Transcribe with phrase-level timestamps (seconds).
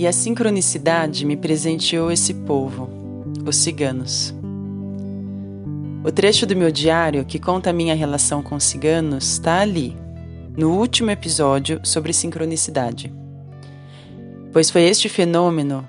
[0.00, 2.88] E a sincronicidade me presenteou esse povo,
[3.46, 4.34] os ciganos.
[6.04, 9.96] O trecho do meu diário que conta a minha relação com ciganos está ali,
[10.56, 13.12] no último episódio sobre sincronicidade.
[14.52, 15.88] Pois foi este fenômeno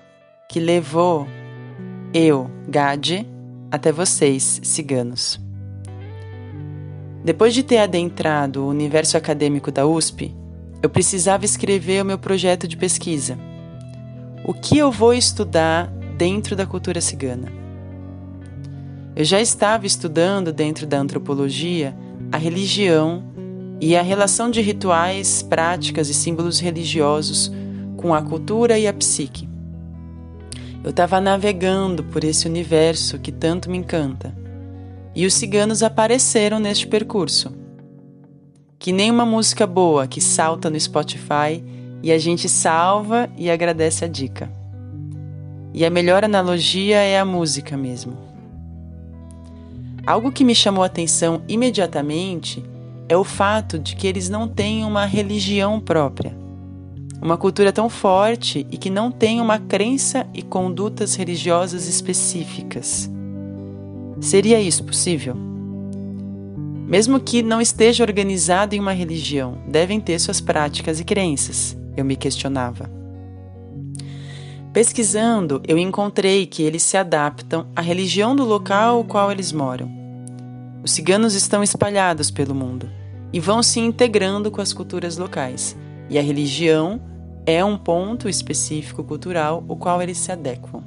[0.50, 1.28] que levou
[2.14, 3.28] eu, Gade,
[3.72, 5.40] até vocês, ciganos.
[7.24, 10.36] Depois de ter adentrado o universo acadêmico da USP,
[10.82, 13.38] eu precisava escrever o meu projeto de pesquisa
[14.44, 15.88] o que eu vou estudar
[16.18, 17.61] dentro da cultura cigana.
[19.22, 21.96] Eu já estava estudando dentro da antropologia
[22.32, 23.24] a religião
[23.80, 27.52] e a relação de rituais, práticas e símbolos religiosos
[27.98, 29.48] com a cultura e a psique.
[30.84, 34.36] Eu estava navegando por esse universo que tanto me encanta.
[35.14, 37.54] E os ciganos apareceram neste percurso.
[38.80, 41.64] Que nem uma música boa que salta no Spotify
[42.02, 44.52] e a gente salva e agradece a dica.
[45.76, 48.31] E a melhor analogia é a música mesmo.
[50.06, 52.64] Algo que me chamou a atenção imediatamente
[53.08, 56.36] é o fato de que eles não têm uma religião própria,
[57.22, 63.10] uma cultura tão forte e que não tem uma crença e condutas religiosas específicas.
[64.20, 65.36] Seria isso possível?
[66.88, 72.06] Mesmo que não esteja organizado em uma religião, devem ter suas práticas e crenças eu
[72.06, 73.01] me questionava.
[74.74, 79.92] Pesquisando, eu encontrei que eles se adaptam à religião do local ao qual eles moram.
[80.82, 82.90] Os ciganos estão espalhados pelo mundo
[83.34, 85.76] e vão se integrando com as culturas locais,
[86.10, 87.02] e a religião
[87.46, 90.82] é um ponto específico cultural ao qual eles se adequam.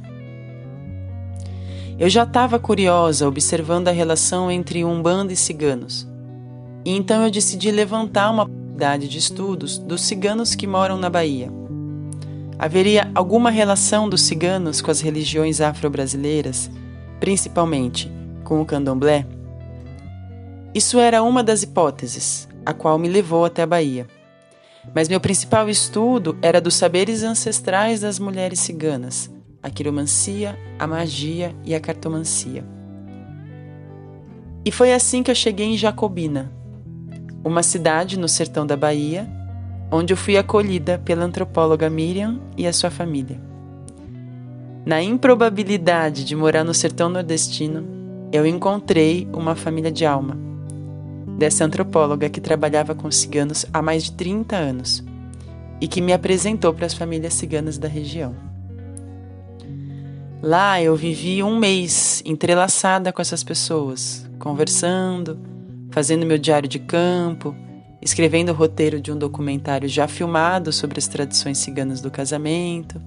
[1.99, 6.09] Eu já estava curiosa observando a relação entre Umbanda e ciganos,
[6.87, 11.64] e então eu decidi levantar uma unidade de estudos dos ciganos que moram na Bahia.
[12.59, 16.71] Haveria alguma relação dos ciganos com as religiões afro-brasileiras,
[17.19, 18.11] principalmente
[18.45, 19.27] com o candomblé?
[20.75, 24.07] Isso era uma das hipóteses, a qual me levou até a Bahia.
[24.95, 29.31] Mas meu principal estudo era dos saberes ancestrais das mulheres ciganas,
[29.63, 32.65] a quiromancia, a magia e a cartomancia.
[34.65, 36.53] E foi assim que eu cheguei em Jacobina,
[37.45, 39.29] uma cidade no sertão da Bahia,
[39.91, 43.41] onde eu fui acolhida pela antropóloga Miriam e a sua família.
[44.85, 47.85] Na improbabilidade de morar no sertão nordestino,
[48.33, 50.37] eu encontrei uma família de alma,
[51.39, 55.05] dessa antropóloga que trabalhava com ciganos há mais de 30 anos
[55.81, 58.35] e que me apresentou para as famílias ciganas da região.
[60.43, 65.39] Lá eu vivi um mês entrelaçada com essas pessoas, conversando,
[65.91, 67.57] fazendo meu diário de campo,
[68.05, 73.01] escrevendo o roteiro de um documentário já filmado sobre as tradições ciganas do casamento,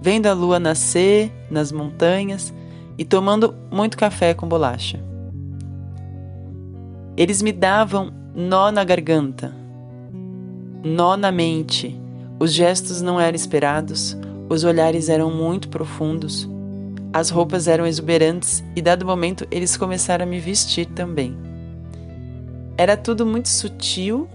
[0.00, 2.52] vendo a lua nascer nas montanhas
[2.96, 4.98] e tomando muito café com bolacha.
[7.14, 9.52] Eles me davam nó na garganta,
[10.82, 12.00] nó na mente.
[12.40, 14.16] Os gestos não eram esperados,
[14.48, 16.48] os olhares eram muito profundos,
[17.12, 21.36] as roupas eram exuberantes e, dado momento, eles começaram a me vestir também.
[22.78, 24.28] Era tudo muito sutil,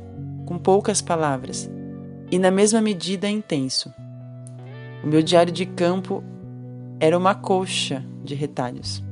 [0.46, 1.70] com poucas palavras,
[2.32, 3.94] e na mesma medida intenso.
[5.04, 6.24] O meu diário de campo
[7.00, 9.04] era uma colcha de retalhos.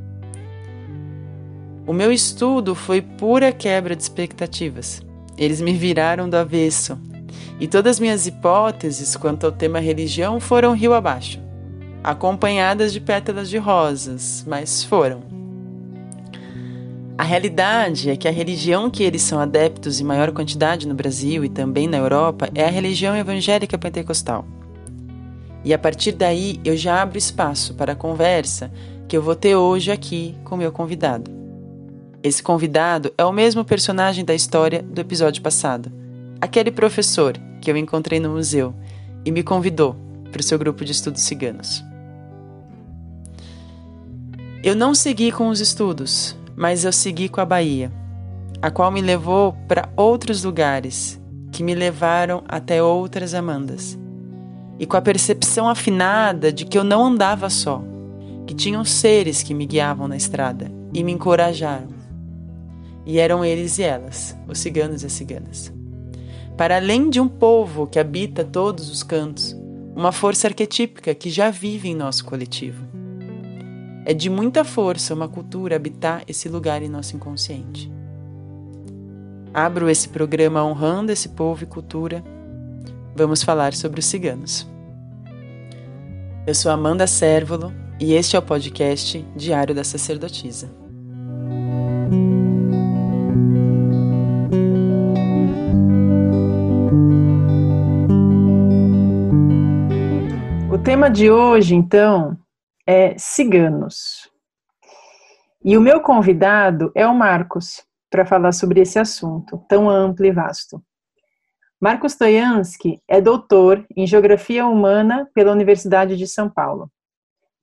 [1.85, 5.01] O meu estudo foi pura quebra de expectativas.
[5.37, 6.97] Eles me viraram do avesso.
[7.59, 11.39] E todas as minhas hipóteses quanto ao tema religião foram rio abaixo,
[12.03, 15.40] acompanhadas de pétalas de rosas, mas foram.
[17.21, 21.45] A realidade é que a religião que eles são adeptos em maior quantidade no Brasil
[21.45, 24.43] e também na Europa é a religião evangélica pentecostal.
[25.63, 28.71] E a partir daí eu já abro espaço para a conversa
[29.07, 31.29] que eu vou ter hoje aqui com meu convidado.
[32.23, 35.91] Esse convidado é o mesmo personagem da história do episódio passado,
[36.41, 38.73] aquele professor que eu encontrei no museu
[39.23, 39.95] e me convidou
[40.31, 41.83] para o seu grupo de estudos ciganos.
[44.63, 47.91] Eu não segui com os estudos, mas eu segui com a Bahia,
[48.61, 51.19] a qual me levou para outros lugares,
[51.51, 53.97] que me levaram até outras Amandas.
[54.79, 57.83] E com a percepção afinada de que eu não andava só,
[58.47, 62.01] que tinham seres que me guiavam na estrada e me encorajaram.
[63.03, 65.73] e eram eles e elas, os ciganos e as ciganas.
[66.55, 69.55] Para além de um povo que habita todos os cantos,
[69.95, 72.90] uma força arquetípica que já vive em nosso coletivo.
[74.03, 77.91] É de muita força uma cultura habitar esse lugar em nosso inconsciente.
[79.53, 82.23] Abro esse programa honrando esse povo e cultura.
[83.15, 84.67] Vamos falar sobre os ciganos.
[86.47, 90.71] Eu sou Amanda Sérvolo e este é o podcast Diário da Sacerdotisa.
[100.71, 102.35] O tema de hoje, então,
[102.91, 104.29] é ciganos.
[105.63, 110.31] E o meu convidado é o Marcos, para falar sobre esse assunto tão amplo e
[110.31, 110.83] vasto.
[111.79, 116.91] Marcos Toyansky é doutor em Geografia Humana pela Universidade de São Paulo.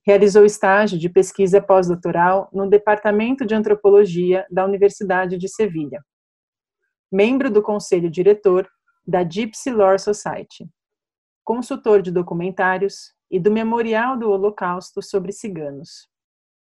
[0.06, 6.02] Realizou estágio de pesquisa pós-doutoral no Departamento de Antropologia da Universidade de Sevilha.
[7.12, 8.66] Membro do Conselho Diretor
[9.06, 10.66] da Gypsy Lore Society.
[11.44, 16.08] Consultor de documentários, e do Memorial do Holocausto sobre Ciganos,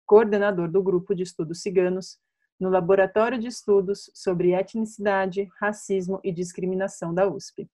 [0.05, 2.19] coordenador do Grupo de Estudos Ciganos
[2.59, 7.69] no Laboratório de Estudos sobre Etnicidade, Racismo e Discriminação da USP.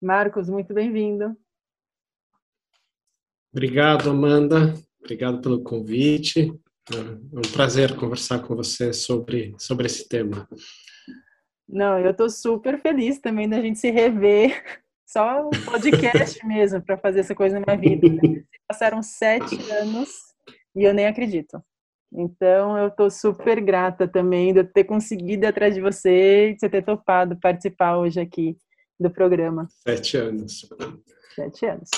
[0.00, 1.36] Marcos, muito bem-vindo.
[3.52, 4.74] Obrigado, Amanda.
[5.00, 6.52] Obrigado pelo convite.
[6.92, 10.48] É um prazer conversar com você sobre, sobre esse tema.
[11.68, 14.82] Não, eu estou super feliz também da gente se rever
[15.12, 18.44] só um podcast mesmo para fazer essa coisa na minha vida.
[18.66, 20.08] Passaram sete anos
[20.74, 21.62] e eu nem acredito.
[22.14, 26.60] Então, eu estou super grata também de ter conseguido ir atrás de você e de
[26.60, 28.56] você ter topado participar hoje aqui
[28.98, 29.66] do programa.
[29.86, 30.68] Sete anos.
[31.34, 31.90] Sete anos.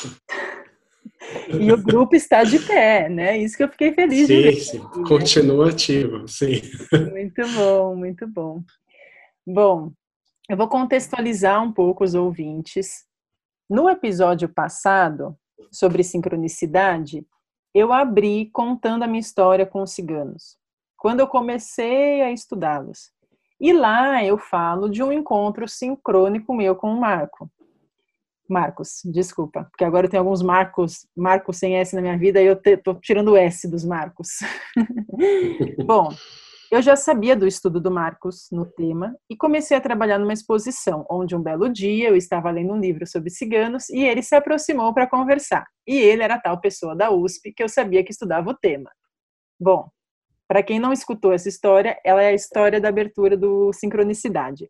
[1.61, 3.39] E o grupo está de pé, né?
[3.39, 4.53] Isso que eu fiquei feliz sim.
[4.53, 6.63] Sim, continua ativo, sim.
[7.11, 8.63] Muito bom, muito bom.
[9.47, 9.93] Bom,
[10.49, 13.05] eu vou contextualizar um pouco os ouvintes.
[13.69, 15.37] No episódio passado,
[15.73, 17.27] sobre sincronicidade,
[17.75, 20.57] eu abri contando a minha história com os ciganos,
[20.97, 23.11] quando eu comecei a estudá-los.
[23.61, 27.51] E lá eu falo de um encontro sincrônico meu com o Marco.
[28.49, 32.61] Marcos, desculpa, porque agora tem alguns Marcos, Marcos sem S na minha vida e eu
[32.63, 34.41] estou tirando o S dos Marcos.
[35.87, 36.11] Bom,
[36.71, 41.07] eu já sabia do estudo do Marcos no tema e comecei a trabalhar numa exposição,
[41.11, 44.93] onde um belo dia eu estava lendo um livro sobre ciganos e ele se aproximou
[44.93, 45.67] para conversar.
[45.87, 48.91] E ele era tal pessoa da USP que eu sabia que estudava o tema.
[49.61, 49.89] Bom,
[50.49, 54.69] para quem não escutou essa história, ela é a história da abertura do Sincronicidade.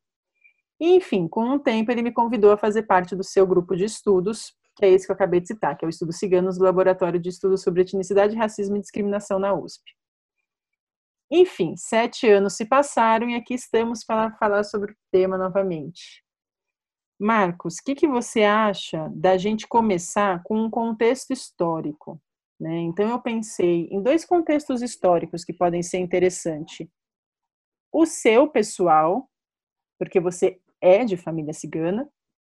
[0.80, 3.84] E, enfim, com um tempo ele me convidou a fazer parte do seu grupo de
[3.84, 6.64] estudos, que é esse que eu acabei de citar, que é o Estudo Ciganos do
[6.64, 9.82] Laboratório de Estudos sobre Etnicidade, Racismo e Discriminação na USP.
[11.36, 16.24] Enfim, sete anos se passaram e aqui estamos para falar sobre o tema novamente.
[17.18, 22.22] Marcos, o que, que você acha da gente começar com um contexto histórico?
[22.60, 22.78] Né?
[22.82, 26.86] Então, eu pensei em dois contextos históricos que podem ser interessantes.
[27.92, 29.28] O seu pessoal,
[29.98, 32.08] porque você é de família cigana,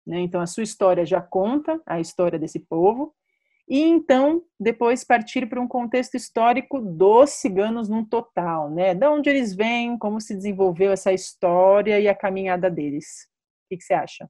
[0.06, 0.21] né?
[0.21, 3.15] então a sua história já conta a história desse povo,
[3.70, 8.96] e então depois partir para um contexto histórico dos ciganos num total, né?
[8.96, 13.28] De onde eles vêm, como se desenvolveu essa história e a caminhada deles.
[13.64, 14.29] O que, você acha?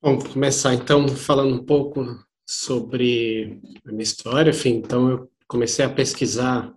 [0.00, 2.02] Bom, começar então falando um pouco
[2.48, 4.48] sobre a minha história.
[4.48, 6.74] Enfim, então eu comecei a pesquisar,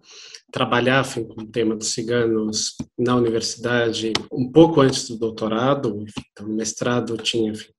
[0.53, 6.05] trabalhar enfim, com o tema dos ciganos na universidade um pouco antes do doutorado.
[6.31, 7.71] Então, no mestrado tinha enfim,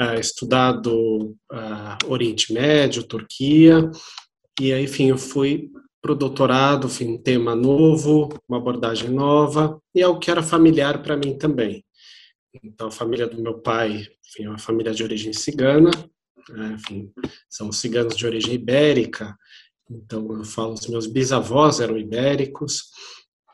[0.00, 3.90] uh, estudado uh, Oriente Médio, Turquia,
[4.58, 9.78] e aí, enfim, eu fui para o doutorado, enfim, um tema novo, uma abordagem nova,
[9.94, 11.84] e algo que era familiar para mim também.
[12.64, 15.90] Então, a família do meu pai, enfim, é uma família de origem cigana,
[16.48, 17.12] né, enfim,
[17.48, 19.36] são ciganos de origem ibérica,
[19.90, 22.84] então eu falo, os meus bisavós eram ibéricos,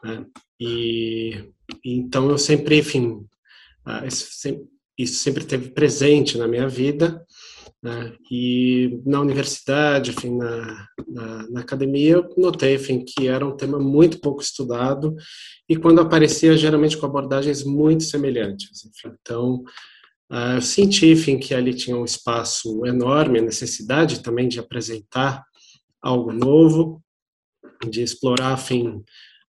[0.04, 0.26] né,
[0.60, 1.44] e
[1.84, 3.26] então eu sempre, enfim,
[4.10, 4.66] sempre,
[4.98, 7.24] isso sempre teve presente na minha vida.
[7.82, 8.16] Né?
[8.30, 13.78] E na universidade, enfim, na, na, na, academia, eu notei enfim, que era um tema
[13.78, 15.14] muito pouco estudado
[15.68, 18.84] e quando aparecia, geralmente com abordagens muito semelhantes.
[18.86, 19.62] Enfim, então,
[20.32, 25.44] uh, eu senti enfim, que ali tinha um espaço enorme, a necessidade também de apresentar
[26.06, 27.02] algo novo,
[27.90, 29.02] de explorar enfim,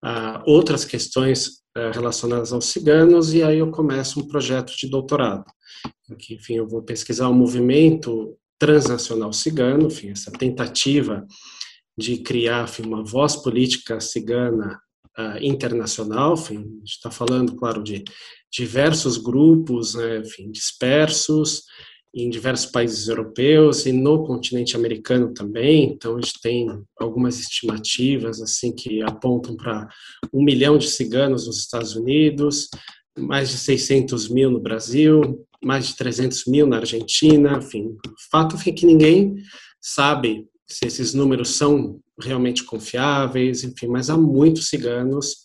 [0.04, 5.44] uh, outras questões é, relacionadas aos ciganos, e aí eu começo um projeto de doutorado,
[6.18, 11.26] que, enfim, eu vou pesquisar o movimento transnacional cigano, enfim, essa tentativa
[11.98, 14.80] de criar enfim, uma voz política cigana
[15.20, 18.04] uh, internacional, enfim, a gente está falando, claro, de
[18.52, 21.64] diversos grupos, né, enfim, dispersos
[22.16, 25.92] em diversos países europeus e no continente americano também.
[25.92, 26.68] Então, a gente tem
[26.98, 29.86] algumas estimativas assim que apontam para
[30.34, 32.70] um milhão de ciganos nos Estados Unidos,
[33.20, 37.58] mais de 600 mil no Brasil, mais de 300 mil na Argentina.
[37.58, 37.98] Enfim,
[38.32, 39.36] fato é que ninguém
[39.82, 45.44] sabe se esses números são realmente confiáveis, enfim, mas há muitos ciganos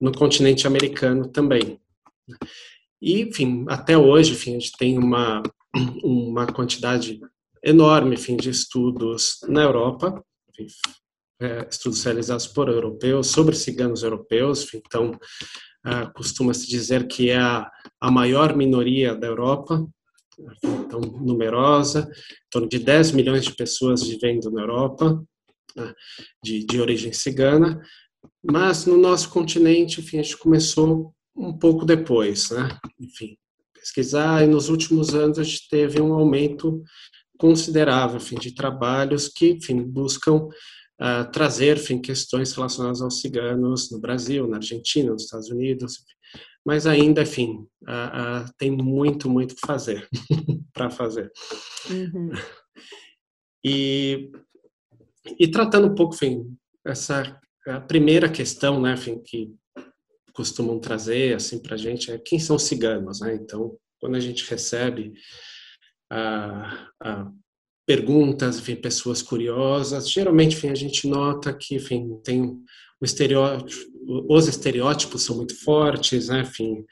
[0.00, 1.78] no continente americano também.
[3.00, 5.42] E, enfim, até hoje, enfim, a gente tem uma,
[6.02, 7.20] uma quantidade
[7.62, 10.22] enorme, enfim, de estudos na Europa,
[11.40, 17.70] é, estudos realizados por europeus sobre ciganos europeus, então uh, costuma-se dizer que é a,
[18.10, 19.86] maior minoria da Europa,
[20.64, 25.24] então numerosa, em torno de 10 milhões de pessoas vivendo na Europa,
[25.78, 25.94] uh,
[26.42, 27.80] de, de origem cigana,
[28.42, 32.68] mas no nosso continente, enfim, a gente começou um pouco depois, né?
[32.98, 33.36] Enfim,
[33.88, 36.82] pesquisar, e nos últimos anos a gente teve um aumento
[37.38, 40.48] considerável, enfim, de trabalhos que, enfim, buscam
[41.00, 46.04] uh, trazer, enfim, questões relacionadas aos ciganos no Brasil, na Argentina, nos Estados Unidos,
[46.64, 50.06] mas ainda, enfim, uh, uh, tem muito, muito que fazer,
[50.74, 51.30] para fazer.
[51.90, 52.32] Uhum.
[53.64, 54.30] E,
[55.38, 57.40] e tratando um pouco, enfim, essa
[57.86, 59.52] primeira questão, né, enfim, que
[60.38, 63.34] costumam trazer assim para a gente é quem são os ciganos, né?
[63.34, 65.12] Então, quando a gente recebe
[66.08, 67.28] ah, ah,
[67.84, 72.62] perguntas, enfim, pessoas curiosas, geralmente, a gente nota que, enfim, tem um
[73.02, 73.82] estereótipo,
[74.30, 76.42] os estereótipos são muito fortes, né?
[76.42, 76.84] Enfim,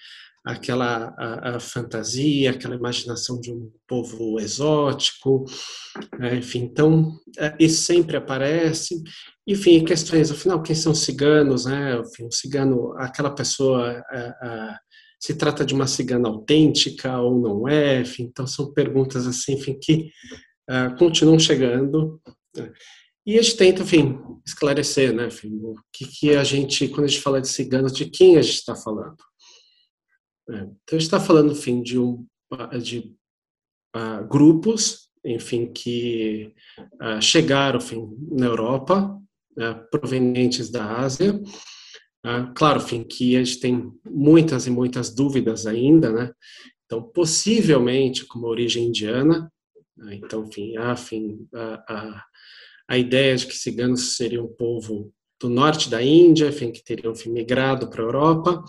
[0.46, 5.44] aquela a, a fantasia, aquela imaginação de um povo exótico,
[6.16, 6.36] né?
[6.36, 9.02] enfim, então é, isso sempre aparece.
[9.44, 12.00] Enfim, questões, afinal, quem são ciganos, né?
[12.00, 14.76] Enfim, o cigano, aquela pessoa a, é, é,
[15.20, 18.00] se trata de uma cigana autêntica ou não é?
[18.02, 20.10] Enfim, então são perguntas assim, enfim, que
[20.98, 22.20] continuam chegando.
[22.56, 22.72] Né?
[23.26, 27.08] E a gente tenta, enfim, esclarecer, né, enfim, o que, que a gente, quando a
[27.08, 29.16] gente fala de ciganos, de quem a gente está falando.
[30.48, 32.26] É, então, a gente está falando, enfim, de, um,
[32.80, 33.14] de
[33.94, 36.54] uh, grupos, enfim, que
[37.02, 39.20] uh, chegaram, enfim, na Europa,
[39.58, 41.40] uh, provenientes da Ásia.
[42.56, 46.32] Claro, enfim, que a gente tem muitas e muitas dúvidas ainda, né?
[46.84, 49.48] Então, possivelmente com uma origem indiana.
[49.96, 50.16] Né?
[50.16, 52.24] Então, enfim, há, enfim, a, a,
[52.88, 57.12] a ideia de que ciganos seriam um povo do norte da Índia, enfim, que teriam
[57.12, 58.64] enfim, migrado para a Europa.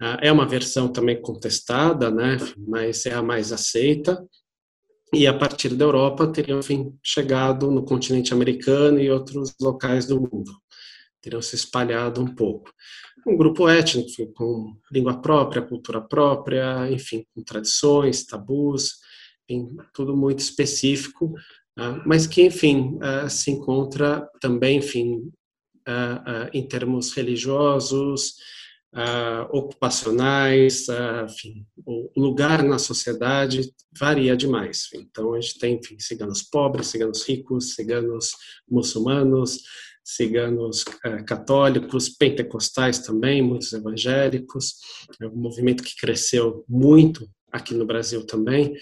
[0.00, 4.24] Ah, é uma versão também contestada, né, mas é a mais aceita.
[5.12, 10.20] E a partir da Europa teriam enfim, chegado no continente americano e outros locais do
[10.20, 10.52] mundo.
[11.20, 12.70] Teriam se espalhado um pouco.
[13.26, 18.98] Um grupo étnico com língua própria, cultura própria, enfim, com tradições, tabus,
[19.48, 21.34] enfim, tudo muito específico,
[21.76, 25.32] ah, mas que, enfim, ah, se encontra também, enfim,
[26.52, 28.34] em termos religiosos,
[28.94, 34.88] uh, ocupacionais, uh, enfim, o lugar na sociedade varia demais.
[34.94, 38.32] Então, a gente tem enfim, ciganos pobres, ciganos ricos, ciganos
[38.68, 39.60] muçulmanos,
[40.04, 44.74] ciganos uh, católicos, pentecostais também, muitos evangélicos,
[45.20, 48.74] é um movimento que cresceu muito aqui no Brasil também.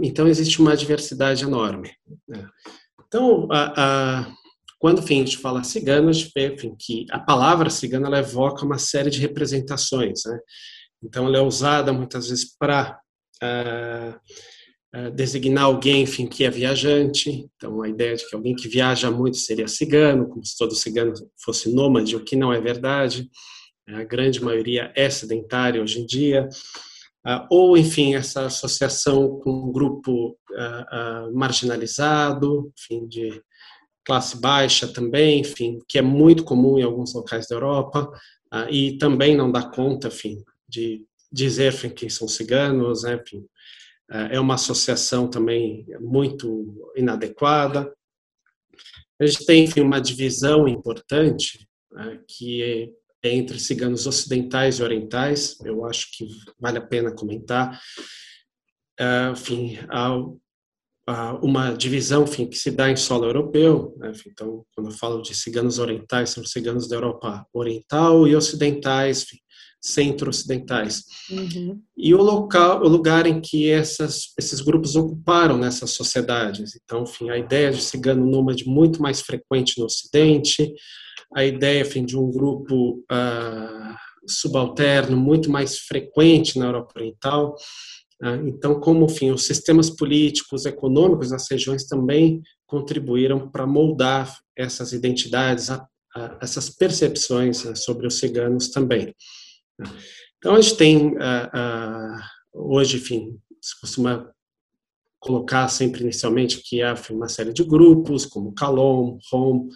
[0.00, 1.92] então, existe uma diversidade enorme.
[2.28, 2.48] Né?
[3.06, 4.32] Então, a,
[4.78, 8.78] quando gente fala cigano, a gente vê enfim, que a palavra cigano ela evoca uma
[8.78, 10.22] série de representações.
[10.26, 10.38] Né?
[11.02, 12.98] Então, ela é usada muitas vezes para
[13.42, 14.20] uh, uh,
[14.92, 17.48] ah, designar alguém enfim, que é viajante.
[17.56, 21.12] Então, a ideia de que alguém que viaja muito seria cigano, como se todo cigano
[21.42, 23.30] fosse nômade, o que não é verdade.
[23.88, 26.48] A grande maioria é sedentária hoje em dia.
[27.26, 30.36] Uh, ou, enfim, essa associação com um grupo
[31.34, 33.42] marginalizado, enfim, de
[34.06, 38.08] classe baixa também, enfim, que é muito comum em alguns locais da Europa,
[38.54, 43.38] uh, e também não dá conta, enfim, de dizer enfim, quem são ciganos, né, enfim,
[44.10, 47.92] uh, é uma associação também muito inadequada.
[49.20, 55.58] A gente tem, enfim, uma divisão importante uh, que é, entre ciganos ocidentais e orientais,
[55.64, 56.28] eu acho que
[56.60, 57.80] vale a pena comentar.
[59.32, 59.76] Enfim,
[61.40, 63.94] uma divisão enfim, que se dá em solo europeu.
[63.98, 64.12] Né?
[64.26, 69.26] Então, quando eu falo de ciganos orientais, são ciganos da Europa oriental e ocidentais,
[69.80, 71.04] centro-ocidentais.
[71.30, 71.80] Uhum.
[71.96, 76.78] E o local, o lugar em que essas, esses grupos ocuparam nessas sociedades.
[76.82, 80.74] Então, enfim, a ideia de cigano nômade muito mais frequente no Ocidente,
[81.34, 83.96] a ideia, enfim, de um grupo uh,
[84.26, 87.54] subalterno muito mais frequente na Europa Oriental.
[88.22, 94.92] Uh, então, como, enfim, os sistemas políticos, econômicos das regiões também contribuíram para moldar essas
[94.92, 95.68] identidades,
[96.40, 99.14] essas percepções uh, sobre os ciganos também.
[100.38, 101.14] Então, a gente tem,
[102.52, 104.30] hoje, enfim, se costuma
[105.18, 109.68] colocar sempre inicialmente que há uma série de grupos, como Calom, Rom,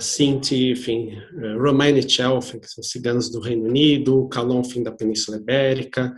[0.00, 5.36] Sinti, enfim, uh, Romani Chelf, que são ciganos do Reino Unido, Calon, enfim, da Península
[5.36, 6.14] Ibérica,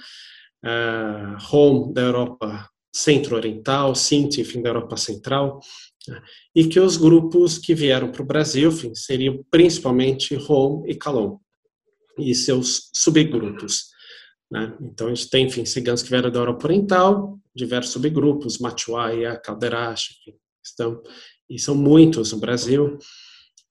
[0.64, 5.60] uh, Rom, da Europa Centro-Oriental, Sinti, enfim, da Europa Central,
[6.08, 6.22] uh,
[6.54, 11.38] e que os grupos que vieram para o Brasil, enfim, seriam principalmente Rom e Calon,
[12.18, 13.90] e seus subgrupos.
[14.50, 14.76] Né?
[14.80, 20.36] Então, a gente tem, enfim, ciganos que vieram da Europa Oriental, diversos subgrupos, Machuaia, enfim,
[20.64, 21.02] estão,
[21.48, 22.98] e são muitos no Brasil.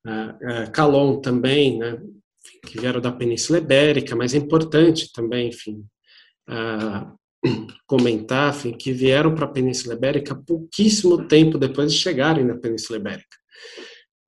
[0.05, 2.01] Uh, Calon também, né,
[2.65, 5.85] que vieram da Península Ibérica, mas é importante também, enfim,
[7.87, 12.99] comentar enfim, que vieram para a Península Ibérica pouquíssimo tempo depois de chegarem na Península
[12.99, 13.39] Ibérica.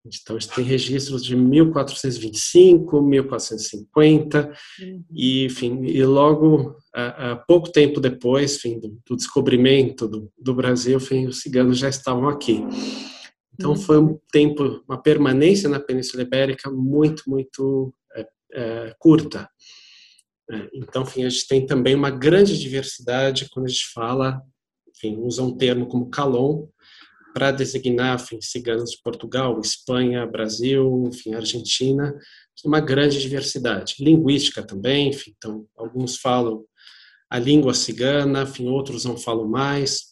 [0.03, 5.03] Então, a gente tem registros de 1425, 1450, uhum.
[5.11, 10.55] e, enfim, e logo, a, a pouco tempo depois, enfim, do, do descobrimento do, do,
[10.55, 12.63] Brasil, enfim, os ciganos já estavam aqui.
[13.53, 19.47] Então, foi um tempo, uma permanência na Península Ibérica muito, muito é, é, curta.
[20.73, 24.41] Então, enfim, a gente tem também uma grande diversidade quando a gente fala,
[24.95, 26.67] enfim, usa um termo como calon,
[27.33, 32.13] para designar enfim, ciganos de Portugal, Espanha, Brasil, enfim, Argentina,
[32.65, 33.95] uma grande diversidade.
[33.99, 36.65] Linguística também, enfim, então, alguns falam
[37.29, 40.10] a língua cigana, enfim, outros não falam mais.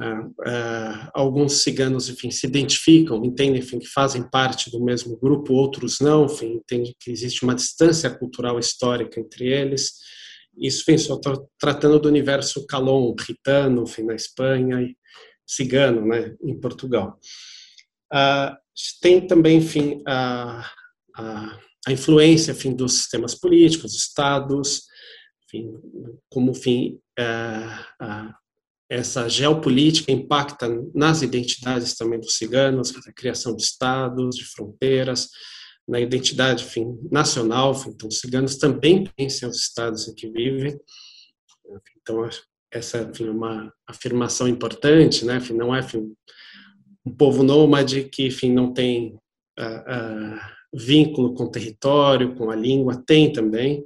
[0.00, 5.54] Ah, ah, alguns ciganos, enfim, se identificam, entendem, enfim, que fazem parte do mesmo grupo,
[5.54, 9.94] outros não, enfim, entendem que existe uma distância cultural histórica entre eles.
[10.56, 14.96] Isso, enfim, só estou tratando do universo calon, ritano, enfim, na Espanha, e
[15.44, 17.18] cigano, né, em Portugal.
[18.12, 18.56] Uh,
[19.00, 20.70] tem também, enfim, a,
[21.16, 21.58] a,
[21.88, 24.82] a, influência, enfim, dos sistemas políticos, dos estados,
[25.44, 25.72] enfim,
[26.30, 28.34] como, enfim, uh, uh,
[28.90, 35.28] essa geopolítica impacta nas identidades também dos ciganos, a criação de estados, de fronteiras,
[35.86, 40.78] na identidade, enfim, nacional, então os ciganos também pensam os estados em que vivem,
[42.00, 42.28] então
[42.70, 45.36] essa é uma afirmação importante, né?
[45.36, 46.12] Enfim, não é enfim,
[47.04, 49.14] um povo nômade que enfim, não tem
[49.58, 50.40] uh, uh,
[50.74, 53.80] vínculo com o território, com a língua, tem também,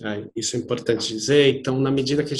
[0.00, 1.56] uh, isso é importante dizer.
[1.56, 2.34] Então, na medida que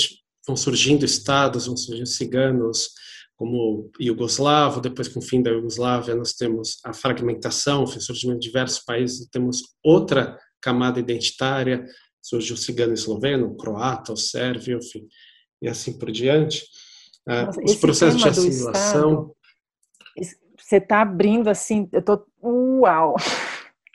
[0.47, 2.91] vão surgindo estados, vão surgindo ciganos,
[3.37, 8.49] como Iugoslavo, depois com o fim da Iugoslávia nós temos a fragmentação, o surgimento de
[8.49, 11.87] diversos países, temos outra camada identitária,
[12.21, 15.09] surge o cigano esloveno, o croata, o sérvio, enfim,
[15.63, 16.67] e assim por diante.
[17.27, 19.35] Ah, Nossa, os processos de assimilação.
[20.19, 23.17] Estado, você está abrindo assim, eu tô uau,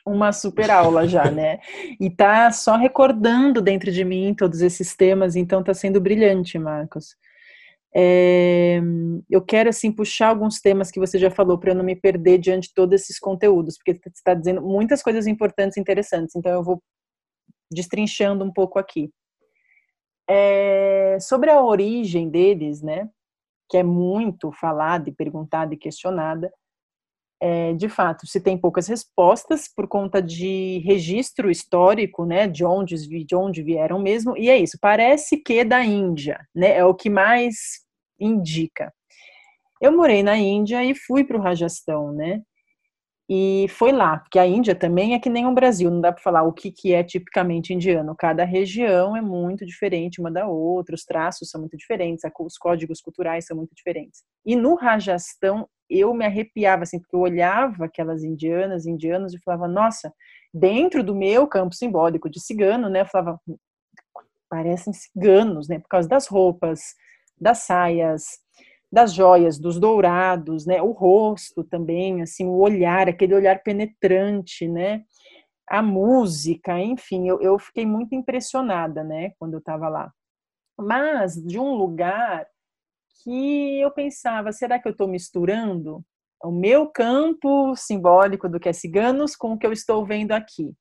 [0.06, 1.58] uma super aula já, né?
[2.00, 7.16] E tá só recordando dentro de mim todos esses temas, então tá sendo brilhante, Marcos.
[7.98, 8.78] É,
[9.30, 12.38] eu quero assim puxar alguns temas que você já falou para eu não me perder
[12.38, 16.52] diante de todos esses conteúdos, porque você está dizendo muitas coisas importantes e interessantes, então
[16.52, 16.82] eu vou
[17.72, 19.10] destrinchando um pouco aqui.
[20.28, 23.08] É, sobre a origem deles, né,
[23.68, 26.52] que é muito falada e perguntada e questionada,
[27.40, 32.96] é, de fato, se tem poucas respostas por conta de registro histórico, né, de onde,
[33.24, 37.10] de onde vieram mesmo, e é isso, parece que da Índia, né, é o que
[37.10, 37.56] mais
[38.18, 38.92] indica.
[39.80, 42.40] Eu morei na Índia e fui para o Rajastão, né,
[43.28, 46.22] e foi lá, porque a Índia também é que nem o Brasil, não dá para
[46.22, 48.14] falar o que, que é tipicamente indiano.
[48.16, 53.00] Cada região é muito diferente uma da outra, os traços são muito diferentes, os códigos
[53.00, 54.22] culturais são muito diferentes.
[54.44, 59.68] E no Rajastão, eu me arrepiava, assim, porque eu olhava aquelas indianas, indianos, e falava,
[59.68, 60.12] nossa,
[60.52, 63.40] dentro do meu campo simbólico de cigano, né, eu falava,
[64.48, 66.94] parecem ciganos, né, por causa das roupas,
[67.40, 68.40] das saias,
[68.90, 70.80] das joias, dos dourados, né?
[70.80, 75.02] O rosto também, assim, o olhar, aquele olhar penetrante, né?
[75.68, 79.32] A música, enfim, eu, eu fiquei muito impressionada, né?
[79.38, 80.12] Quando eu estava lá.
[80.78, 82.46] Mas de um lugar
[83.26, 86.00] que eu pensava, será que eu estou misturando
[86.44, 90.72] o meu campo simbólico do que é ciganos com o que eu estou vendo aqui?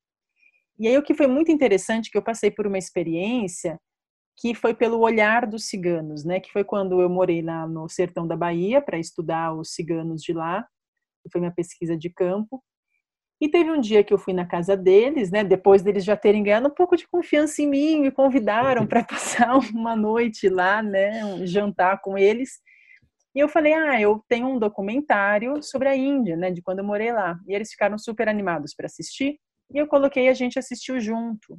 [0.77, 3.79] E aí o que foi muito interessante que eu passei por uma experiência
[4.37, 6.39] que foi pelo olhar dos ciganos, né?
[6.39, 10.33] Que foi quando eu morei lá no sertão da Bahia para estudar os ciganos de
[10.33, 10.67] lá.
[11.31, 12.61] Foi minha pesquisa de campo.
[13.45, 15.43] E teve um dia que eu fui na casa deles, né?
[15.43, 19.55] Depois deles já terem ganhado um pouco de confiança em mim, me convidaram para passar
[19.71, 21.23] uma noite lá, né?
[21.23, 22.59] Um jantar com eles.
[23.35, 26.49] E eu falei, ah, eu tenho um documentário sobre a Índia, né?
[26.49, 27.37] De quando eu morei lá.
[27.47, 29.37] E eles ficaram super animados para assistir.
[29.71, 31.55] E eu coloquei a gente assistiu junto.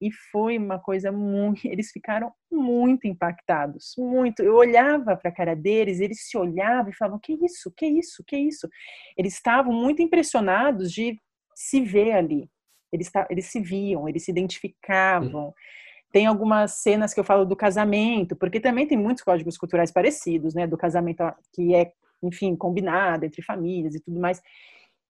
[0.00, 1.64] E foi uma coisa muito.
[1.66, 4.42] Eles ficaram muito impactados, muito.
[4.42, 8.22] Eu olhava para a cara deles, eles se olhavam e falavam: que isso, que isso,
[8.26, 8.68] que isso.
[9.16, 11.18] Eles estavam muito impressionados de
[11.54, 12.48] se ver ali.
[12.92, 15.52] Eles, eles se viam, eles se identificavam.
[16.12, 20.54] Tem algumas cenas que eu falo do casamento, porque também tem muitos códigos culturais parecidos,
[20.54, 20.66] né?
[20.66, 24.40] Do casamento que é, enfim, combinado entre famílias e tudo mais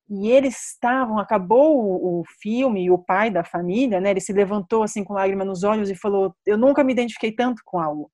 [0.08, 4.32] e eles estavam, acabou o, o filme, e o pai da família, né, ele se
[4.32, 8.10] levantou assim com lágrima nos olhos e falou: "Eu nunca me identifiquei tanto com algo".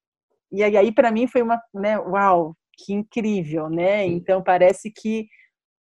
[0.52, 4.06] E aí, aí para mim foi uma, né, uau, que incrível, né?
[4.06, 5.26] Então parece que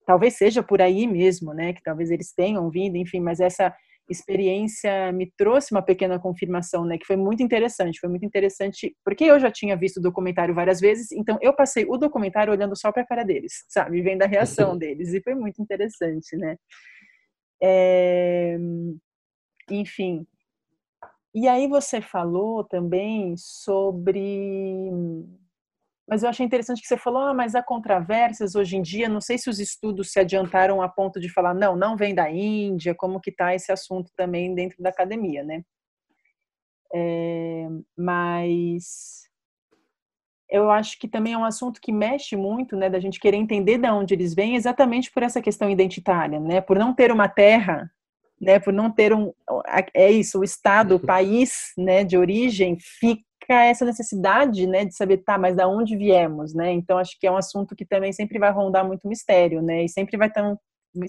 [0.05, 3.73] talvez seja por aí mesmo, né, que talvez eles tenham vindo, enfim, mas essa
[4.11, 9.23] experiência me trouxe uma pequena confirmação, né, que foi muito interessante, foi muito interessante, porque
[9.23, 12.91] eu já tinha visto o documentário várias vezes, então eu passei o documentário olhando só
[12.91, 16.55] para a cara deles, sabe, vendo a reação deles, e foi muito interessante, né.
[17.63, 18.57] É,
[19.69, 20.25] enfim,
[21.33, 24.91] e aí você falou também sobre
[26.11, 29.21] mas eu achei interessante que você falou, ah, mas há controvérsias hoje em dia, não
[29.21, 32.93] sei se os estudos se adiantaram a ponto de falar, não, não vem da Índia,
[32.93, 35.63] como que está esse assunto também dentro da academia, né?
[36.93, 37.65] É,
[37.97, 39.21] mas
[40.49, 43.77] eu acho que também é um assunto que mexe muito, né, da gente querer entender
[43.77, 47.89] de onde eles vêm, exatamente por essa questão identitária, né, por não ter uma terra,
[48.37, 49.31] né, por não ter um,
[49.93, 54.95] é isso, o estado, o país, né, de origem fica fica essa necessidade, né, de
[54.95, 56.71] saber, tá, mas da onde viemos, né?
[56.71, 59.83] Então acho que é um assunto que também sempre vai rondar muito mistério, né?
[59.83, 60.41] E sempre vai ter,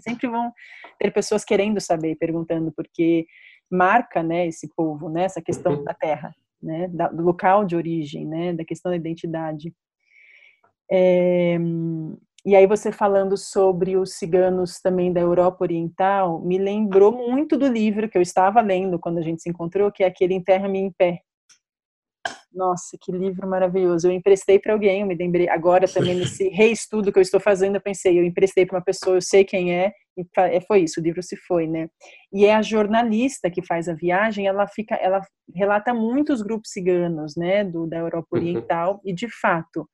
[0.00, 0.52] sempre vão
[0.98, 3.26] ter pessoas querendo saber, perguntando, porque
[3.70, 5.84] marca, né, esse povo, né, essa questão uhum.
[5.84, 9.72] da terra, né, do local de origem, né, da questão da identidade.
[10.90, 11.56] É,
[12.44, 17.68] e aí você falando sobre os ciganos também da Europa Oriental, me lembrou muito do
[17.68, 20.90] livro que eu estava lendo quando a gente se encontrou, que é aquele Enterra-me em
[20.90, 21.22] Pé,
[22.54, 24.08] nossa, que livro maravilhoso.
[24.08, 27.76] Eu emprestei para alguém, eu me lembrei agora também nesse reestudo que eu estou fazendo,
[27.76, 31.00] eu pensei, eu emprestei para uma pessoa, eu sei quem é, e é, foi isso,
[31.00, 31.88] o livro se foi, né?
[32.32, 35.20] E é a jornalista que faz a viagem, ela fica, ela
[35.54, 38.38] relata muitos grupos ciganos, né, do da Europa uhum.
[38.38, 39.00] Oriental, uhum.
[39.04, 39.88] e de fato,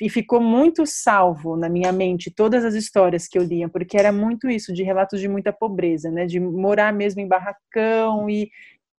[0.00, 4.12] e ficou muito salvo na minha mente todas as histórias que eu lia, porque era
[4.12, 8.50] muito isso, de relatos de muita pobreza, né, de morar mesmo em barracão e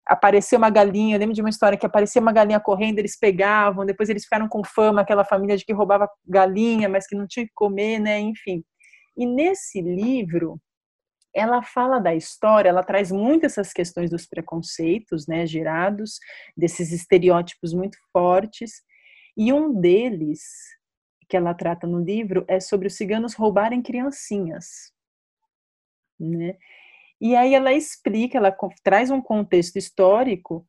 [0.08, 3.86] apareceu uma galinha, eu lembro de uma história que aparecia uma galinha correndo, eles pegavam,
[3.86, 7.46] depois eles ficaram com fama, aquela família de que roubava galinha, mas que não tinha
[7.46, 8.64] que comer, né, enfim.
[9.18, 10.60] E nesse livro,
[11.34, 16.20] ela fala da história, ela traz muito essas questões dos preconceitos, né, gerados,
[16.56, 18.82] desses estereótipos muito fortes,
[19.36, 20.42] e um deles,
[21.30, 24.92] que ela trata no livro, é sobre os ciganos roubarem criancinhas,
[26.20, 26.58] né,
[27.20, 30.66] e aí ela explica, ela traz um contexto histórico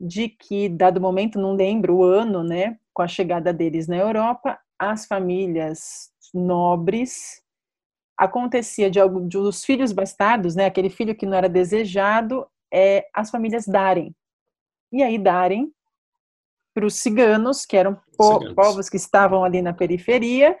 [0.00, 4.58] de que, dado momento, não lembro o ano, né, com a chegada deles na Europa,
[4.78, 7.42] as famílias nobres
[8.16, 13.30] acontecia de algum dos filhos bastardos, né, aquele filho que não era desejado, é as
[13.30, 14.14] famílias darem.
[14.92, 15.72] E aí darem
[16.74, 18.54] para os ciganos, que eram po ciganos.
[18.54, 20.56] povos que estavam ali na periferia,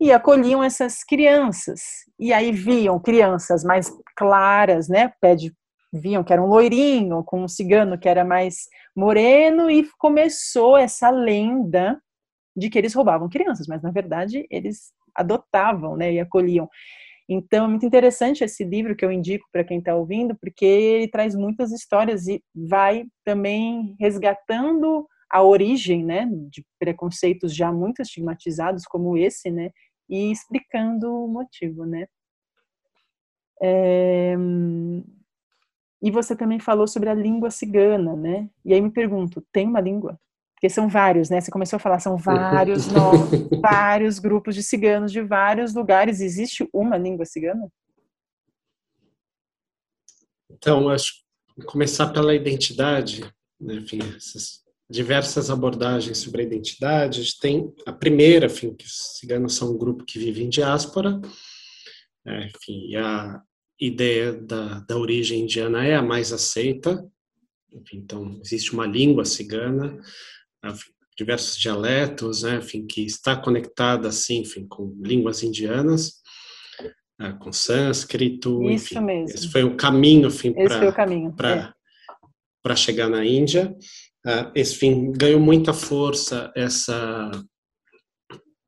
[0.00, 1.80] e acolhiam essas crianças.
[2.18, 5.12] E aí viam crianças mais claras, né?
[5.20, 5.52] Pede,
[5.92, 11.10] viam que era um loirinho com um cigano que era mais moreno e começou essa
[11.10, 12.00] lenda
[12.56, 16.68] de que eles roubavam crianças, mas na verdade eles adotavam, né, e acolhiam.
[17.28, 21.08] Então é muito interessante esse livro que eu indico para quem está ouvindo, porque ele
[21.08, 28.84] traz muitas histórias e vai também resgatando a origem, né, de preconceitos já muito estigmatizados
[28.84, 29.70] como esse, né,
[30.08, 32.06] e explicando o motivo, né?
[33.62, 34.34] É...
[36.02, 38.48] E você também falou sobre a língua cigana, né?
[38.64, 40.20] E aí me pergunto, tem uma língua?
[40.54, 41.40] Porque são vários, né?
[41.40, 46.20] Você começou a falar, são vários novos, vários grupos de ciganos de vários lugares.
[46.20, 47.70] Existe uma língua cigana?
[50.50, 51.24] Então, acho
[51.66, 53.22] começar pela identidade,
[53.60, 53.74] né?
[53.74, 54.63] enfim, essas
[54.94, 57.38] diversas abordagens sobre a identidade.
[57.38, 61.20] Tem a primeira, enfim, que os ciganos são um grupo que vive em diáspora,
[62.26, 63.42] é, enfim, e a,
[63.80, 67.04] ideia da, da origem indiana é a mais aceita.
[67.72, 70.00] Enfim, então, existe uma língua cigana,
[70.64, 76.14] enfim, diversos dialetos, né, enfim, que está conectada, assim, enfim, com línguas indianas,
[77.18, 78.62] né, com sânscrito.
[78.70, 79.34] Isso enfim, mesmo.
[79.34, 80.72] Esse foi o caminho, enfim, para
[82.64, 82.76] é.
[82.76, 83.76] chegar na Índia.
[84.26, 87.30] Uh, esse fim ganhou muita força essa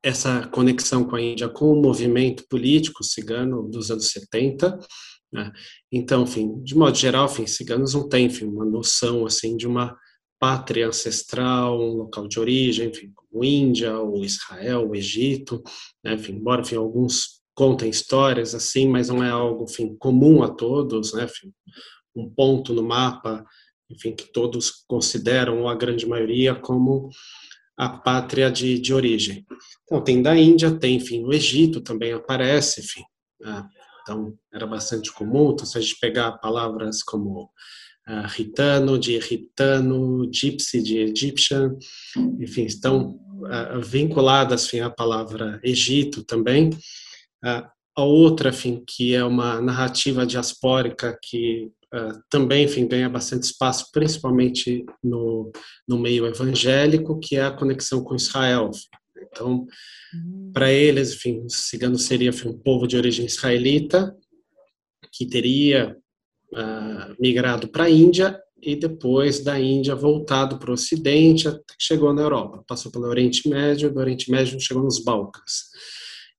[0.03, 4.79] essa conexão com a Índia, com o movimento político cigano dos anos 70.
[5.31, 5.51] Né?
[5.91, 9.97] Então, enfim, de modo geral, enfim, ciganos não têm enfim, uma noção assim de uma
[10.39, 15.61] pátria ancestral, um local de origem, enfim, como Índia, ou Israel, o Egito,
[16.03, 16.13] né?
[16.13, 21.13] enfim, embora enfim, alguns contem histórias assim, mas não é algo enfim, comum a todos,
[21.13, 21.25] né?
[21.25, 21.51] enfim,
[22.15, 23.43] um ponto no mapa,
[23.89, 27.09] enfim, que todos consideram, ou a grande maioria, como
[27.77, 29.45] a pátria de, de origem.
[29.83, 33.03] Então, tem da Índia, tem, enfim, o Egito também aparece, enfim.
[33.39, 33.65] Né?
[34.01, 35.51] Então, era bastante comum.
[35.51, 41.75] Então, se a gente pegar palavras como uh, ritano, de ritano, gypsy, de egyptian,
[42.39, 46.69] enfim, estão uh, vinculadas, enfim, à palavra Egito também.
[47.45, 53.43] Uh, a outra, enfim, que é uma narrativa diaspórica que uh, também, enfim, ganha bastante
[53.43, 55.51] espaço, principalmente no,
[55.87, 58.71] no meio evangélico, que é a conexão com Israel.
[59.21, 59.65] Então,
[60.13, 60.51] hum.
[60.53, 64.15] para eles, enfim, os ciganos seriam enfim, um povo de origem israelita
[65.11, 65.97] que teria
[66.53, 71.83] uh, migrado para a Índia e depois da Índia voltado para o Ocidente até que
[71.83, 72.63] chegou na Europa.
[72.67, 75.69] Passou pelo Oriente Médio, do Oriente Médio chegou nos Balcãs.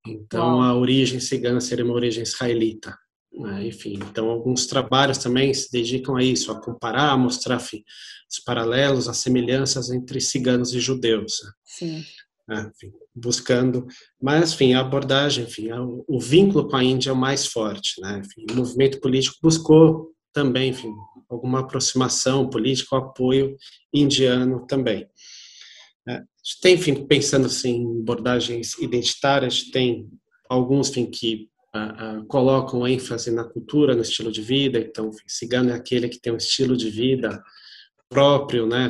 [0.07, 0.63] Então, Uau.
[0.63, 2.97] a origem cigana seria uma origem israelita.
[3.39, 3.69] Né?
[3.69, 7.85] Enfim, então alguns trabalhos também se dedicam a isso, a comparar, a mostrar enfim,
[8.31, 11.41] os paralelos, as semelhanças entre ciganos e judeus.
[11.43, 11.51] Né?
[11.65, 12.05] Sim.
[12.51, 13.87] É, enfim, buscando,
[14.21, 18.01] mas enfim, a abordagem, enfim, o, o, vínculo com a Índia é o mais forte,
[18.01, 18.23] né?
[18.25, 20.91] Enfim, o movimento político buscou também, enfim,
[21.29, 23.55] alguma aproximação política, apoio
[23.93, 25.07] indiano também.
[26.09, 30.09] É, a gente tem, enfim, pensando assim, em abordagens identitárias, tem
[30.49, 34.79] alguns, enfim, que uh, colocam ênfase na cultura, no estilo de vida.
[34.79, 37.43] Então, cigano é aquele que tem um estilo de vida
[38.09, 38.89] próprio, né,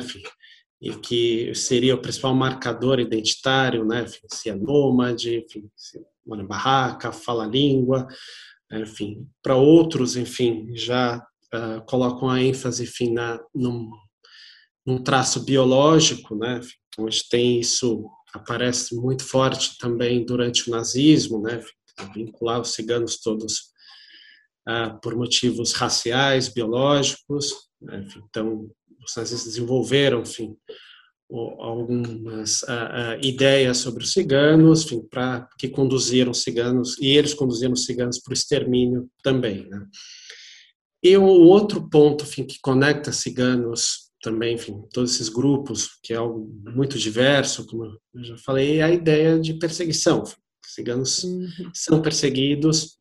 [0.81, 6.47] e que seria o principal marcador identitário, né, se é nômade, enfim, se mora em
[6.47, 8.07] barraca, fala língua,
[8.71, 9.27] enfim.
[9.43, 11.17] Para outros, enfim, já
[11.53, 13.89] uh, colocam a ênfase, enfim, na, num,
[14.85, 20.71] num traço biológico, né, então a gente tem isso aparece muito forte também durante o
[20.71, 21.63] nazismo, né,
[22.13, 23.71] vincular os ciganos todos
[24.67, 27.69] ah, por motivos raciais, biológicos.
[27.81, 28.07] Né?
[28.29, 28.69] Então,
[29.03, 30.55] os nazistas desenvolveram, enfim,
[31.31, 37.33] algumas ah, ah, ideias sobre os ciganos, enfim, para que conduziram os ciganos e eles
[37.33, 39.67] conduziram os ciganos para o extermínio também.
[39.69, 39.85] Né?
[41.03, 46.17] E o outro ponto, enfim, que conecta ciganos também, enfim, todos esses grupos, que é
[46.17, 50.23] algo muito diverso, como eu já falei, é a ideia de perseguição.
[50.23, 50.35] Enfim,
[50.73, 51.71] ciganos uhum.
[51.73, 52.97] são perseguidos.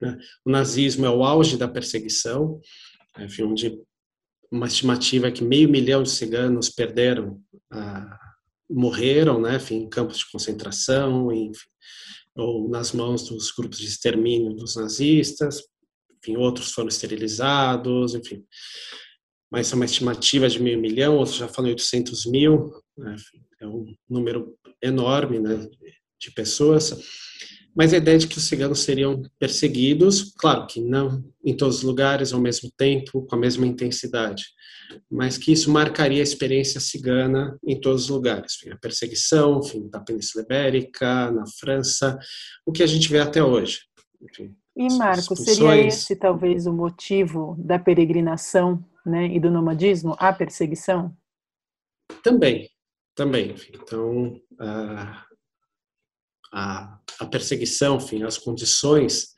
[0.00, 0.18] Né?
[0.44, 2.60] O nazismo é o auge da perseguição,
[3.18, 3.78] enfim, onde
[4.50, 8.18] uma estimativa é que meio milhão de ciganos perderam, ah,
[8.68, 11.68] morreram, né, enfim, em campos de concentração, enfim,
[12.34, 15.62] ou nas mãos dos grupos de extermínio dos nazistas,
[16.18, 18.44] enfim, outros foram esterilizados, enfim.
[19.50, 23.66] Mas é uma estimativa de meio milhão, outros já falam 800 mil, né, enfim, é
[23.66, 25.68] um número enorme, né,
[26.20, 26.96] de pessoas,
[27.76, 31.82] mas a ideia de que os ciganos seriam perseguidos, claro que não em todos os
[31.82, 34.44] lugares ao mesmo tempo, com a mesma intensidade,
[35.10, 38.58] mas que isso marcaria a experiência cigana em todos os lugares.
[38.72, 42.18] A perseguição, enfim, da Península Ibérica, na França,
[42.66, 43.80] o que a gente vê até hoje.
[44.20, 50.32] Enfim, e Marco, seria esse talvez o motivo da peregrinação né, e do nomadismo, a
[50.32, 51.16] perseguição?
[52.22, 52.70] Também,
[53.12, 53.56] também.
[53.74, 55.27] Então, uh,
[56.52, 59.34] a, a perseguição, enfim, as condições,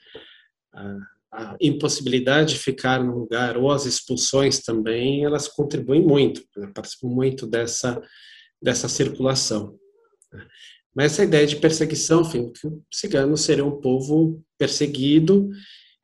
[0.72, 0.96] a,
[1.32, 7.08] a, impossibilidade de ficar no lugar ou as expulsões também, elas contribuem muito, né, participam
[7.08, 8.00] muito dessa,
[8.62, 9.78] dessa circulação.
[10.32, 10.46] Né.
[10.94, 15.50] Mas essa ideia de perseguição, enfim, que o cigano seria um povo perseguido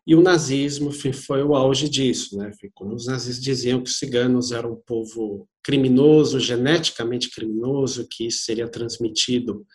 [0.06, 2.38] e o nazismo enfim, foi o auge disso.
[2.38, 2.52] Né?
[2.72, 8.44] Quando os nazistas diziam que os ciganos eram um povo criminoso, geneticamente criminoso, que isso
[8.44, 9.66] seria transmitido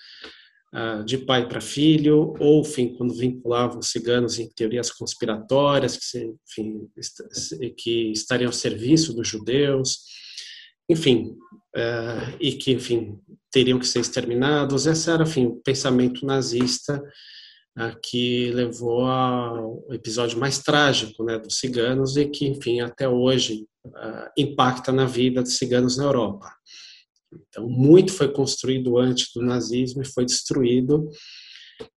[1.05, 6.87] de pai para filho, ou, enfim, quando vinculavam ciganos em teorias conspiratórias que, enfim,
[7.77, 9.99] que estariam ao serviço dos judeus,
[10.89, 11.35] enfim,
[11.75, 13.19] uh, e que, enfim,
[13.51, 14.85] teriam que ser exterminados.
[14.85, 17.01] Esse era, enfim, o pensamento nazista
[17.77, 23.65] uh, que levou ao episódio mais trágico né, dos ciganos e que, enfim, até hoje
[24.37, 26.53] impacta na vida dos ciganos na Europa.
[27.49, 31.09] Então, muito foi construído antes do nazismo e foi destruído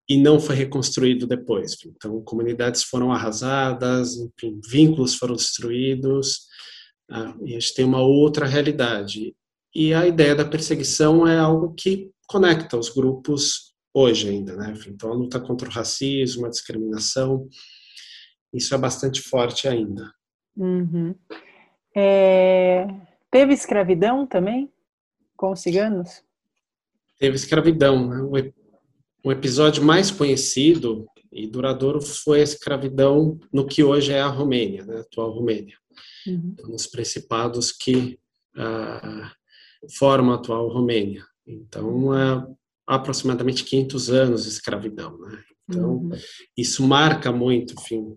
[0.08, 1.76] e não foi reconstruído depois.
[1.86, 6.46] Então, comunidades foram arrasadas, enfim, vínculos foram destruídos,
[7.10, 9.34] ah, e a gente tem uma outra realidade.
[9.74, 14.74] E a ideia da perseguição é algo que conecta os grupos hoje ainda, né?
[14.88, 17.48] Então, a luta contra o racismo, a discriminação,
[18.52, 20.12] isso é bastante forte ainda.
[20.56, 21.14] Uhum.
[21.96, 22.86] É...
[23.30, 24.70] Teve escravidão também
[25.44, 26.22] com os ciganos?
[27.18, 28.08] Teve escravidão.
[28.08, 28.50] Né?
[29.22, 34.86] O episódio mais conhecido e duradouro foi a escravidão no que hoje é a Romênia,
[34.86, 34.96] né?
[34.96, 35.76] a atual Romênia
[36.26, 36.56] uhum.
[36.64, 38.18] nos principados que
[38.56, 41.24] uh, formam a atual Romênia.
[41.46, 42.46] Então, é
[42.86, 45.18] aproximadamente 500 anos de escravidão.
[45.18, 45.42] Né?
[45.68, 46.10] Então, uhum.
[46.56, 48.16] isso marca muito, enfim,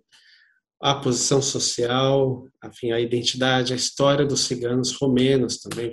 [0.81, 5.91] a posição social, enfim, a identidade, a história dos ciganos romenos também,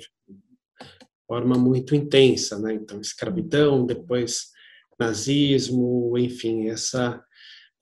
[1.27, 2.75] forma muito intensa, né?
[2.75, 4.53] Então, escravidão, depois
[4.99, 7.23] nazismo, enfim, essa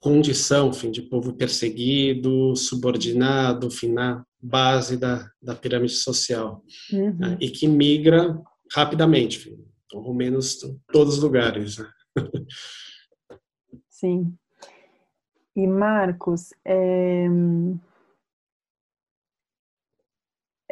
[0.00, 7.16] condição, enfim, de povo perseguido, subordinado, enfim, na base da, da pirâmide social, uhum.
[7.16, 8.36] né, e que migra
[8.74, 11.78] rapidamente, enfim, romenos em todos os lugares.
[11.78, 11.86] Né?
[13.88, 14.34] Sim.
[15.54, 17.28] E Marcos, é...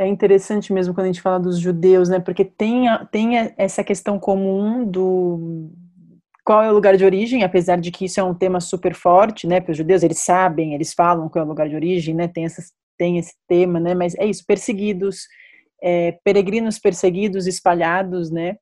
[0.01, 2.19] é interessante mesmo quando a gente fala dos judeus, né?
[2.19, 5.71] Porque tem, tem essa questão comum do
[6.43, 9.47] qual é o lugar de origem, apesar de que isso é um tema super forte,
[9.47, 12.27] né, para os judeus, eles sabem, eles falam qual é o lugar de origem, né,
[12.27, 15.29] tem, essas, tem esse tema, né, mas é isso, perseguidos,
[15.83, 18.57] é, peregrinos perseguidos, espalhados, né,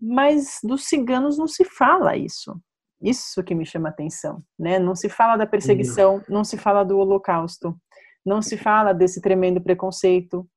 [0.00, 2.58] mas dos ciganos não se fala isso,
[3.00, 6.82] isso que me chama atenção, né, não se fala da perseguição, não, não se fala
[6.82, 7.76] do holocausto,
[8.24, 10.48] não se fala desse tremendo preconceito,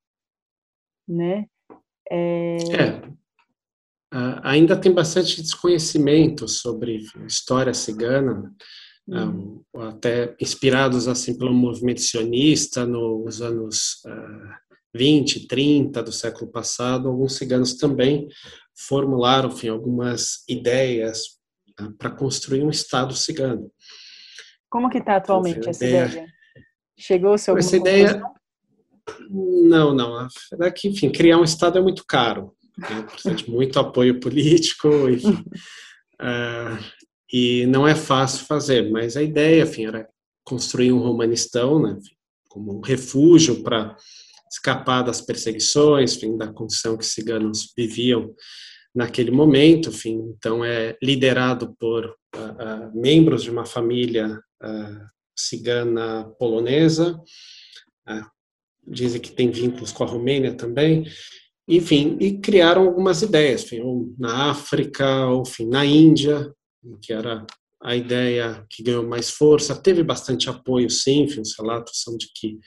[1.08, 1.46] né,
[2.10, 2.56] é...
[2.56, 3.16] é
[4.14, 8.54] Uh, ainda tem bastante desconhecimento sobre história cigana,
[9.06, 9.62] uhum.
[9.74, 17.08] um, até inspirados assim pelo movimento sionista nos anos uh, 20, 30 do século passado,
[17.08, 18.28] alguns ciganos também
[18.74, 21.22] formularam enfim, algumas ideias
[21.98, 23.70] para construir um Estado cigano.
[24.70, 26.26] Como que está atualmente então, essa ideia?
[26.98, 28.22] Chegou o seu Essa ideia...
[29.30, 30.26] Não, não.
[30.60, 33.02] É que, enfim, criar um Estado é muito caro né?
[33.02, 35.44] precisa de muito apoio político, enfim.
[36.20, 36.78] Uh,
[37.32, 40.08] e não é fácil fazer, mas a ideia, enfim, era
[40.44, 41.98] construir um romanistão, né,
[42.48, 43.96] como um refúgio para
[44.50, 48.32] escapar das perseguições, enfim, da condição que ciganos viviam
[48.94, 54.40] naquele momento, enfim, então é liderado por uh, uh, membros de uma família
[55.36, 57.20] cigana polonesa,
[58.86, 61.06] dizem que tem vínculos com a Romênia também,
[61.68, 66.52] enfim, e criaram algumas ideias, enfim, ou na África, ou enfim, na Índia,
[67.02, 67.44] que era
[67.82, 69.74] a ideia que ganhou mais força.
[69.74, 72.58] Teve bastante apoio, sim, enfim, os relatos são de que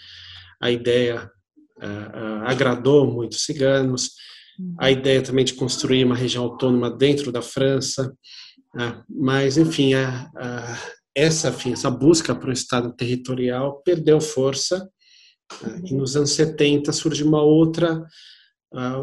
[0.62, 1.32] a ideia
[1.77, 4.12] uh, uh, agradou muitos ciganos.
[4.77, 4.91] A uhum.
[4.91, 8.13] ideia também de construir uma região autônoma dentro da França,
[9.10, 10.77] mas, enfim, a, a,
[11.19, 14.89] essa, essa busca para um Estado territorial perdeu força.
[15.86, 18.05] e nos anos 70 surgiu uma outra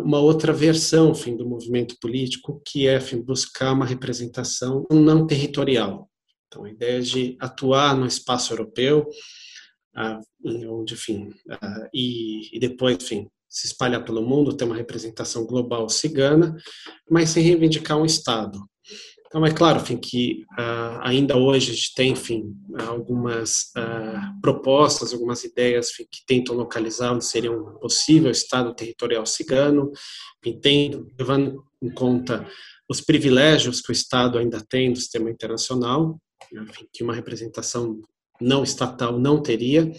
[0.05, 6.09] uma outra versão enfim, do movimento político, que é enfim, buscar uma representação não territorial.
[6.47, 9.09] Então, a ideia de atuar no espaço europeu,
[10.45, 11.31] onde, enfim,
[11.93, 16.57] e, e depois, enfim, se espalhar pelo mundo, ter uma representação global cigana,
[17.11, 18.59] mas sem reivindicar um Estado.
[19.37, 22.57] Então, é claro enfim, que uh, ainda hoje a gente tem enfim,
[22.89, 29.27] algumas uh, propostas, algumas ideias enfim, que tentam localizar onde seria um possível Estado territorial
[29.27, 29.93] cigano,
[30.43, 32.49] entendo, levando em conta
[32.89, 36.19] os privilégios que o Estado ainda tem no sistema internacional,
[36.51, 38.01] enfim, que uma representação
[38.41, 39.93] não estatal não teria.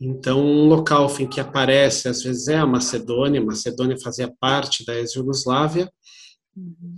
[0.00, 3.40] Então, um local enfim, que aparece, às vezes, é a Macedônia.
[3.40, 5.90] A Macedônia fazia parte da ex-Yugoslávia.
[6.56, 6.94] Uhum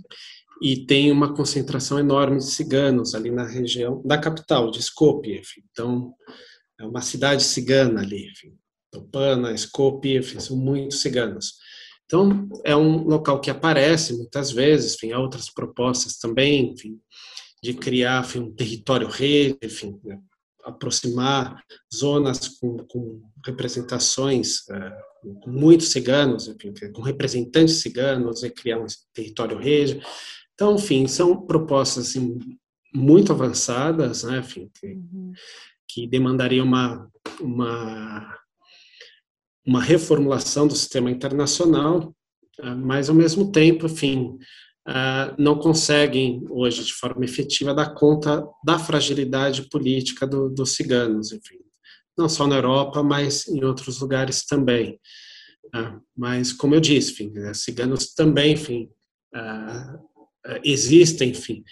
[0.61, 5.63] e tem uma concentração enorme de ciganos ali na região da capital, de Skopje.
[5.71, 6.13] Então,
[6.79, 8.27] é uma cidade cigana ali.
[8.91, 11.53] Topana, Skopje, são muitos ciganos.
[12.05, 16.97] Então, é um local que aparece muitas vezes, enfim, há outras propostas também, enfim,
[17.61, 20.17] de criar enfim, um território rede, enfim, né,
[20.63, 21.61] aproximar
[21.93, 28.85] zonas com, com representações, uh, com muitos ciganos, enfim, com representantes ciganos, e criar um
[29.13, 30.01] território rede.
[30.57, 32.39] Então, enfim, são propostas assim,
[32.91, 35.31] muito avançadas, né, enfim, que, uhum.
[35.87, 37.07] que demandaria uma,
[37.39, 38.39] uma,
[39.63, 42.11] uma reformulação do sistema internacional,
[42.59, 44.35] ah, mas ao mesmo tempo, enfim,
[44.87, 51.31] ah, não conseguem hoje de forma efetiva dar conta da fragilidade política do, dos ciganos,
[51.31, 51.59] enfim,
[52.17, 54.99] não só na Europa, mas em outros lugares também.
[55.71, 58.89] Ah, mas como eu disse, enfim, né, ciganos também, enfim,
[60.63, 61.63] existem, enfim,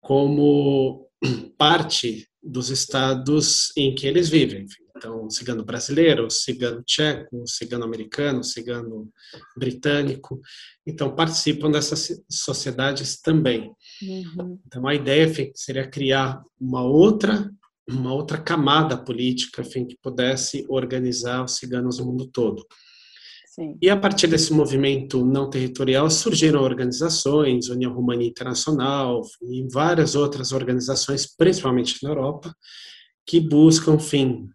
[0.00, 1.08] como
[1.56, 4.66] parte dos estados em que eles vivem.
[4.96, 9.10] Então, cigano brasileiro, cigano tcheco, cigano americano, cigano
[9.56, 10.40] britânico.
[10.86, 13.72] Então, participam dessas sociedades também.
[14.02, 14.60] Uhum.
[14.66, 17.50] Então, a ideia seria criar uma outra
[17.88, 22.64] uma outra camada política enfim, que pudesse organizar os ciganos no mundo todo.
[23.54, 23.76] Sim.
[23.82, 30.52] E a partir desse movimento não territorial surgiram organizações, União Romana Internacional e várias outras
[30.52, 32.56] organizações, principalmente na Europa,
[33.26, 34.48] que buscam, enfim,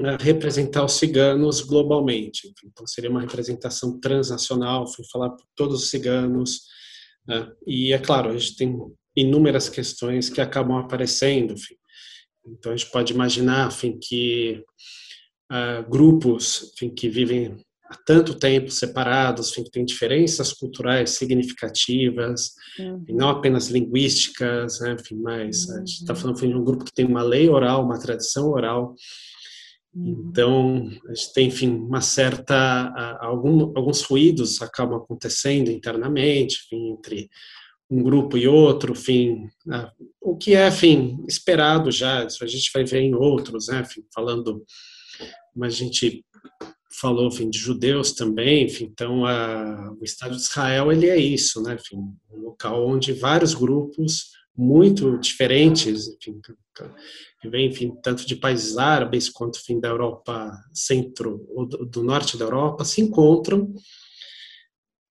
[0.00, 2.52] né, representar os ciganos globalmente.
[2.64, 6.62] Então seria uma representação transnacional, falar por todos os ciganos.
[7.24, 7.48] Né?
[7.68, 8.76] E é claro, a gente tem
[9.14, 11.52] inúmeras questões que acabam aparecendo.
[11.52, 11.76] Enfim.
[12.44, 14.64] Então a gente pode imaginar, enfim, que
[15.52, 22.52] uh, grupos enfim, que vivem há tanto tempo separados, enfim, que têm diferenças culturais significativas,
[22.78, 23.04] uhum.
[23.08, 25.74] e não apenas linguísticas, né, enfim, mas uhum.
[25.74, 26.18] a gente está uhum.
[26.18, 28.94] falando de um grupo que tem uma lei oral, uma tradição oral,
[29.94, 30.28] uhum.
[30.28, 37.30] então a gente tem, enfim, uma certa, algum, alguns ruídos acabam acontecendo internamente, enfim, entre
[37.90, 39.48] um grupo e outro, enfim,
[40.20, 44.02] o que é, enfim, esperado já, isso a gente vai ver em outros, né, enfim,
[44.14, 44.62] falando,
[45.56, 46.22] mas a gente
[46.90, 51.62] falou enfim, de judeus também, enfim, então a, o Estado de Israel ele é isso,
[51.62, 51.96] né, enfim,
[52.30, 56.40] um local onde vários grupos muito diferentes, enfim,
[57.40, 62.02] que vem, enfim, tanto de países árabes quanto, enfim, da Europa centro ou do, do
[62.02, 63.72] norte da Europa se encontram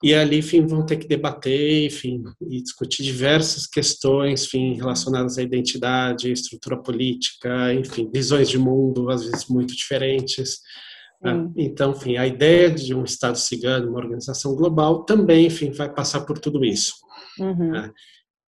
[0.04, 5.42] e ali, enfim, vão ter que debater, enfim, e discutir diversas questões, enfim, relacionadas à
[5.42, 10.60] identidade, estrutura política, enfim, visões de mundo às vezes muito diferentes.
[11.22, 11.52] Né?
[11.56, 16.22] Então, enfim, a ideia de um Estado cigano, uma organização global, também, enfim, vai passar
[16.22, 16.96] por tudo isso.
[17.40, 17.72] Uhum.
[17.72, 17.92] Né?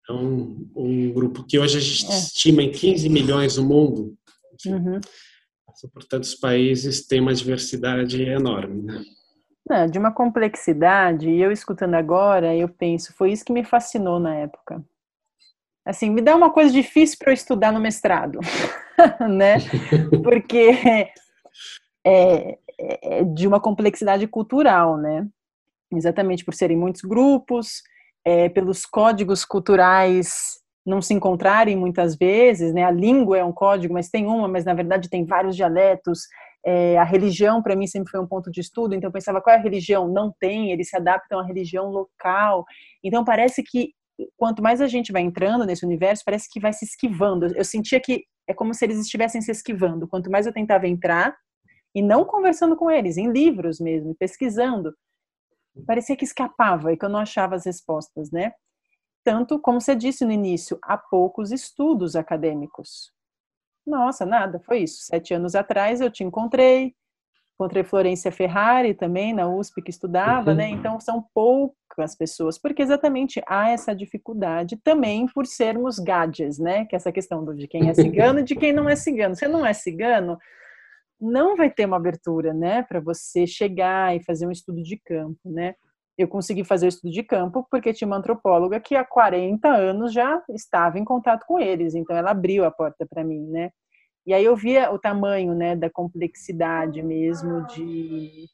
[0.01, 2.17] Então, um grupo que hoje a gente é.
[2.17, 4.15] estima em 15 milhões no mundo,
[4.53, 4.99] enfim, uhum.
[5.93, 9.03] por tantos países, tem uma diversidade enorme, né?
[9.69, 14.19] Não, de uma complexidade, e eu escutando agora, eu penso, foi isso que me fascinou
[14.19, 14.83] na época.
[15.85, 18.39] Assim, me dá uma coisa difícil para eu estudar no mestrado,
[19.29, 19.57] né?
[20.21, 21.09] Porque
[22.05, 25.27] é, é, é, de uma complexidade cultural, né?
[25.91, 27.81] Exatamente por serem muitos grupos,
[28.25, 32.83] é, pelos códigos culturais não se encontrarem muitas vezes, né?
[32.83, 36.21] A língua é um código, mas tem uma, mas na verdade tem vários dialetos.
[36.65, 39.55] É, a religião para mim sempre foi um ponto de estudo, então eu pensava qual
[39.55, 40.07] é a religião?
[40.07, 42.65] Não tem, eles se adaptam à religião local.
[43.03, 43.91] Então parece que
[44.37, 47.47] quanto mais a gente vai entrando nesse universo, parece que vai se esquivando.
[47.55, 50.07] Eu sentia que é como se eles estivessem se esquivando.
[50.07, 51.35] Quanto mais eu tentava entrar,
[51.93, 54.95] e não conversando com eles, em livros mesmo, pesquisando.
[55.85, 58.53] Parecia que escapava e que eu não achava as respostas, né?
[59.23, 63.11] Tanto, como você disse no início, há poucos estudos acadêmicos.
[63.85, 65.03] Nossa, nada, foi isso.
[65.03, 66.93] Sete anos atrás eu te encontrei,
[67.55, 70.65] encontrei Florência Ferrari também na USP que estudava, né?
[70.65, 70.71] uhum.
[70.71, 70.79] né?
[70.79, 76.85] Então são poucas pessoas, porque exatamente há essa dificuldade também por sermos gadgets, né?
[76.85, 79.35] Que é essa questão de quem é cigano e de quem não é cigano.
[79.35, 80.37] Você não é cigano,
[81.23, 85.39] não vai ter uma abertura, né, para você chegar e fazer um estudo de campo,
[85.45, 85.75] né?
[86.17, 90.13] Eu consegui fazer o estudo de campo porque tinha uma antropóloga que há 40 anos
[90.13, 93.71] já estava em contato com eles, então ela abriu a porta para mim, né?
[94.25, 98.47] E aí eu via o tamanho, né, da complexidade mesmo de,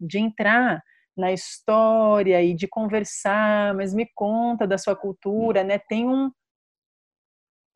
[0.00, 0.82] de entrar
[1.16, 5.78] na história e de conversar, mas me conta da sua cultura, né?
[5.78, 6.30] Tem um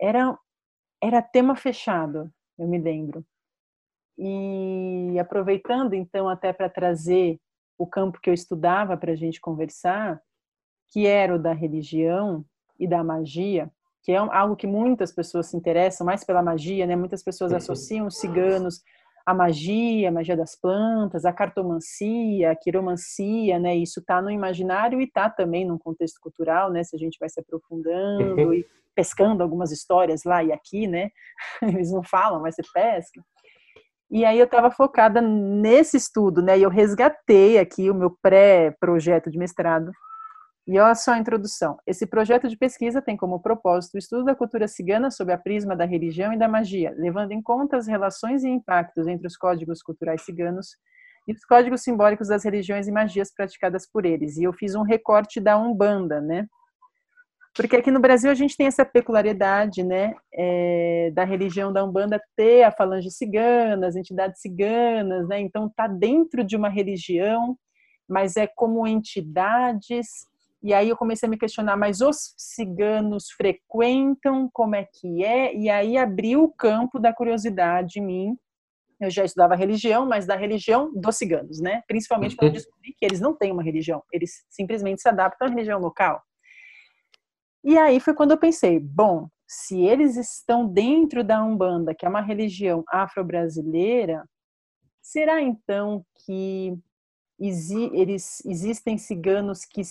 [0.01, 0.37] era
[1.03, 3.25] era tema fechado, eu me lembro.
[4.19, 7.39] E aproveitando então até para trazer
[7.79, 10.21] o campo que eu estudava para a gente conversar,
[10.93, 12.45] que era o da religião
[12.79, 13.71] e da magia,
[14.03, 16.97] que é algo que muitas pessoas se interessam mais pela magia, né?
[16.97, 17.59] Muitas pessoas uhum.
[17.59, 18.83] associam os ciganos
[19.25, 23.77] à magia, a magia das plantas, a cartomancia, a quiromancia, né?
[23.77, 26.83] Isso está no imaginário e está também num contexto cultural, né?
[26.83, 28.55] Se a gente vai se aprofundando uhum.
[28.55, 31.11] e pescando algumas histórias lá e aqui, né?
[31.63, 33.23] Eles não falam, mas você pesca.
[34.11, 36.59] E aí eu estava focada nesse estudo, né?
[36.59, 39.93] E eu resgatei aqui o meu pré-projeto de mestrado
[40.67, 41.79] E olha só a introdução.
[41.87, 45.75] Esse projeto de pesquisa tem como propósito o estudo da cultura cigana sob a prisma
[45.77, 49.83] da religião e da magia, levando em conta as relações e impactos entre os códigos
[49.83, 50.77] culturais ciganos
[51.27, 54.37] e os códigos simbólicos das religiões e magias praticadas por eles.
[54.39, 56.47] E eu fiz um recorte da Umbanda, né?
[57.59, 62.23] Porque aqui no Brasil a gente tem essa peculiaridade, né, é, da religião da Umbanda
[62.37, 67.59] ter a falange cigana, as entidades ciganas, né, então tá dentro de uma religião,
[68.09, 70.07] mas é como entidades
[70.63, 75.55] e aí eu comecei a me questionar, mas os ciganos frequentam, como é que é?
[75.55, 78.39] E aí abriu o campo da curiosidade em mim.
[79.01, 81.83] Eu já estudava religião, mas da religião dos ciganos, né?
[81.87, 82.55] Principalmente quando eu uhum.
[82.55, 86.21] descobri que eles não têm uma religião, eles simplesmente se adaptam à religião local.
[87.65, 92.09] E aí foi quando eu pensei, bom, se eles estão dentro da Umbanda, que é
[92.09, 94.25] uma religião afro-brasileira,
[95.01, 96.79] será então que
[97.39, 99.83] exi, eles, existem ciganos que,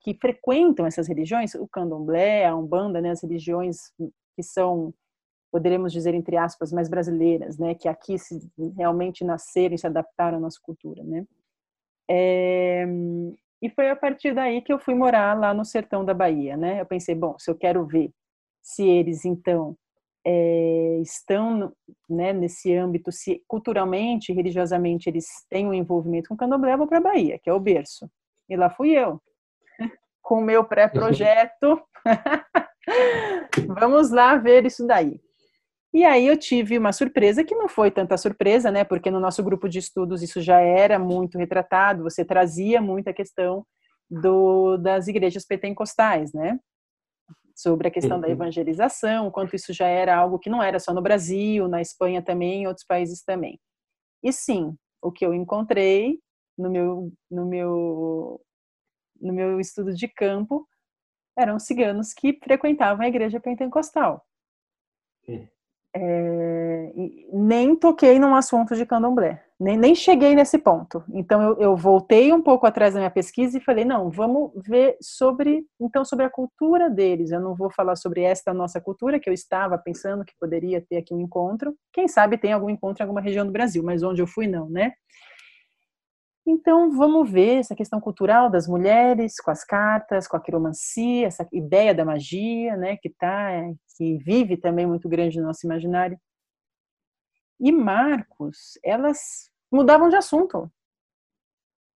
[0.00, 3.92] que frequentam essas religiões, o candomblé, a umbanda, né, as religiões
[4.34, 4.92] que são,
[5.52, 8.38] poderíamos dizer, entre aspas, mais brasileiras, né, que aqui se,
[8.76, 11.24] realmente nasceram e se adaptaram à nossa cultura, né.
[12.10, 12.86] É,
[13.60, 16.80] e foi a partir daí que eu fui morar lá no sertão da Bahia, né.
[16.80, 18.10] Eu pensei, bom, se eu quero ver
[18.62, 19.76] se eles, então,
[20.26, 21.72] é, estão
[22.08, 26.86] né, nesse âmbito, se culturalmente, religiosamente, eles têm um envolvimento com o candomblé, eu vou
[26.86, 28.10] para a Bahia, que é o berço.
[28.48, 29.20] E lá fui eu,
[30.22, 31.80] com o meu pré-projeto.
[33.68, 35.20] Vamos lá ver isso daí.
[35.98, 38.84] E aí eu tive uma surpresa que não foi tanta surpresa, né?
[38.84, 43.66] Porque no nosso grupo de estudos isso já era muito retratado, você trazia muita questão
[44.08, 46.60] do, das igrejas pentecostais, né?
[47.52, 48.20] sobre a questão uhum.
[48.20, 52.22] da evangelização, quanto isso já era algo que não era só no Brasil, na Espanha
[52.22, 53.58] também, em outros países também.
[54.22, 56.20] E sim, o que eu encontrei
[56.56, 58.40] no meu no meu
[59.20, 60.64] no meu estudo de campo
[61.36, 64.24] eram ciganos que frequentavam a igreja pentecostal.
[65.26, 65.57] Uhum.
[65.94, 66.92] É,
[67.32, 71.02] nem toquei num assunto de candomblé, nem, nem cheguei nesse ponto.
[71.12, 74.96] Então eu, eu, voltei um pouco atrás da minha pesquisa e falei, não, vamos ver
[75.00, 77.32] sobre, então sobre a cultura deles.
[77.32, 80.98] Eu não vou falar sobre esta nossa cultura que eu estava pensando que poderia ter
[80.98, 81.74] aqui um encontro.
[81.92, 84.68] Quem sabe tem algum encontro em alguma região do Brasil, mas onde eu fui não,
[84.68, 84.92] né?
[86.50, 91.46] Então, vamos ver essa questão cultural das mulheres com as cartas, com a quiromancia, essa
[91.52, 93.50] ideia da magia, né, que tá,
[93.94, 96.18] que vive também muito grande no nosso imaginário.
[97.60, 100.72] E Marcos, elas mudavam de assunto.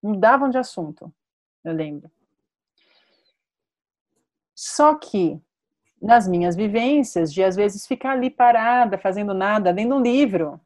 [0.02, 1.10] Mudavam de assunto,
[1.64, 2.10] eu lembro.
[4.54, 5.40] Só que
[5.98, 10.60] nas minhas vivências, de às vezes ficar ali parada, fazendo nada, lendo um livro,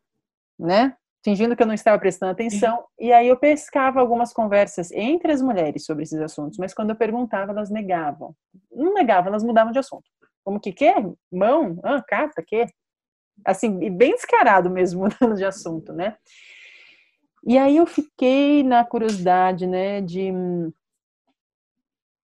[0.59, 0.97] né?
[1.27, 5.43] Fingindo que eu não estava prestando atenção, e aí eu pescava algumas conversas entre as
[5.43, 8.33] mulheres sobre esses assuntos, mas quando eu perguntava, elas negavam.
[8.71, 10.05] Não negavam, elas mudavam de assunto.
[10.45, 10.95] Como que quê?
[11.33, 11.81] Mão?
[11.83, 12.67] Ah, carta, quê?
[13.45, 16.17] Assim, bem descarado mesmo, mudando de assunto, né?
[17.45, 20.31] E aí eu fiquei na curiosidade, né, de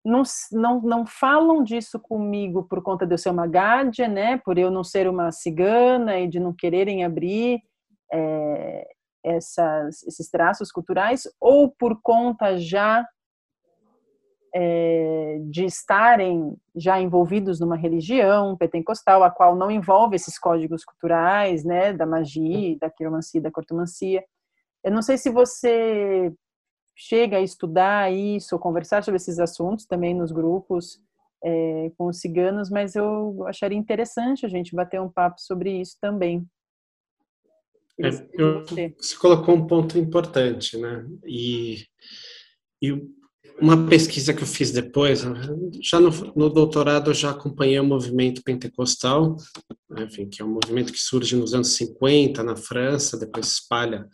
[0.06, 0.22] não,
[0.52, 4.70] não, não falam disso comigo por conta de eu ser uma gádia, né, por eu
[4.70, 7.64] não ser uma cigana e de não quererem abrir
[8.12, 8.88] é,
[9.24, 13.06] essas, esses traços culturais, ou por conta já
[14.54, 21.64] é, de estarem já envolvidos numa religião pentecostal, a qual não envolve esses códigos culturais,
[21.64, 24.24] né, da magia, da quiromancia, da cortomancia.
[24.84, 26.34] Eu não sei se você
[26.96, 31.00] chega a estudar isso, ou conversar sobre esses assuntos também nos grupos
[31.44, 35.98] é, com os ciganos, mas eu acharia interessante a gente bater um papo sobre isso
[36.00, 36.46] também.
[38.04, 38.66] É, eu,
[38.98, 41.06] você colocou um ponto importante, né?
[41.26, 41.86] E,
[42.82, 42.92] e
[43.60, 45.24] uma pesquisa que eu fiz depois,
[45.82, 49.36] já no, no doutorado eu já acompanhei o movimento pentecostal,
[50.00, 54.08] enfim, que é um movimento que surge nos anos 50 na França, depois se espalha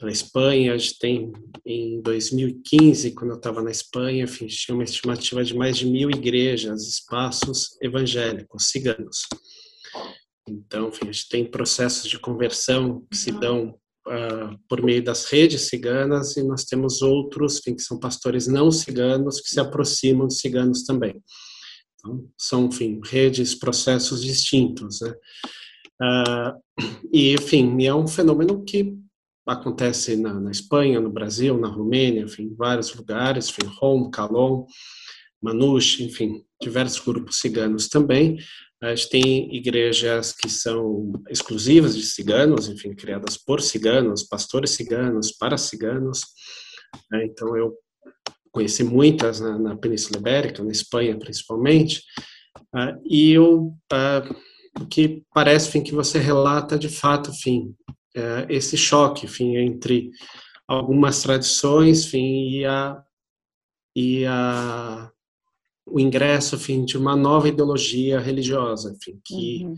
[0.00, 0.72] pela Espanha.
[0.72, 1.32] A gente tem
[1.64, 6.10] em 2015, quando eu estava na Espanha, enfim, tinha uma estimativa de mais de mil
[6.10, 9.28] igrejas, espaços evangélicos, ciganos.
[10.48, 15.26] Então, enfim, a gente tem processos de conversão que se dão uh, por meio das
[15.26, 20.26] redes ciganas e nós temos outros, enfim, que são pastores não ciganos que se aproximam
[20.26, 21.22] de ciganos também.
[21.94, 25.14] Então, são, enfim, redes, processos distintos, né?
[26.02, 28.96] Uh, e, enfim, é um fenômeno que
[29.46, 34.64] acontece na, na, Espanha, no Brasil, na Romênia, enfim, em vários lugares, enfim, Rom, Calon,
[35.42, 38.38] Manouche, enfim, diversos grupos ciganos também,
[38.88, 45.58] gente tem igrejas que são exclusivas de ciganos, enfim, criadas por ciganos, pastores ciganos, para
[45.58, 46.20] ciganos.
[47.10, 47.26] Né?
[47.26, 47.76] Então, eu
[48.50, 52.02] conheci muitas na, na Península Ibérica, na Espanha principalmente,
[52.74, 57.74] uh, e eu, uh, o que parece, enfim, que você relata de fato, enfim,
[58.16, 60.10] uh, esse choque, enfim, entre
[60.66, 63.02] algumas tradições, enfim, e a
[63.94, 65.10] e a
[65.90, 69.76] o ingresso, enfim, de uma nova ideologia religiosa, enfim, que uhum.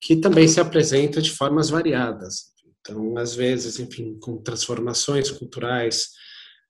[0.00, 2.50] que também se apresenta de formas variadas.
[2.80, 6.08] Então, às vezes, enfim, com transformações culturais,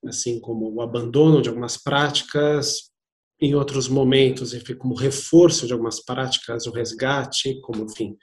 [0.05, 2.91] assim como o abandono de algumas práticas,
[3.39, 8.15] em outros momentos, enfim, como reforço de algumas práticas, o resgate, como, enfim,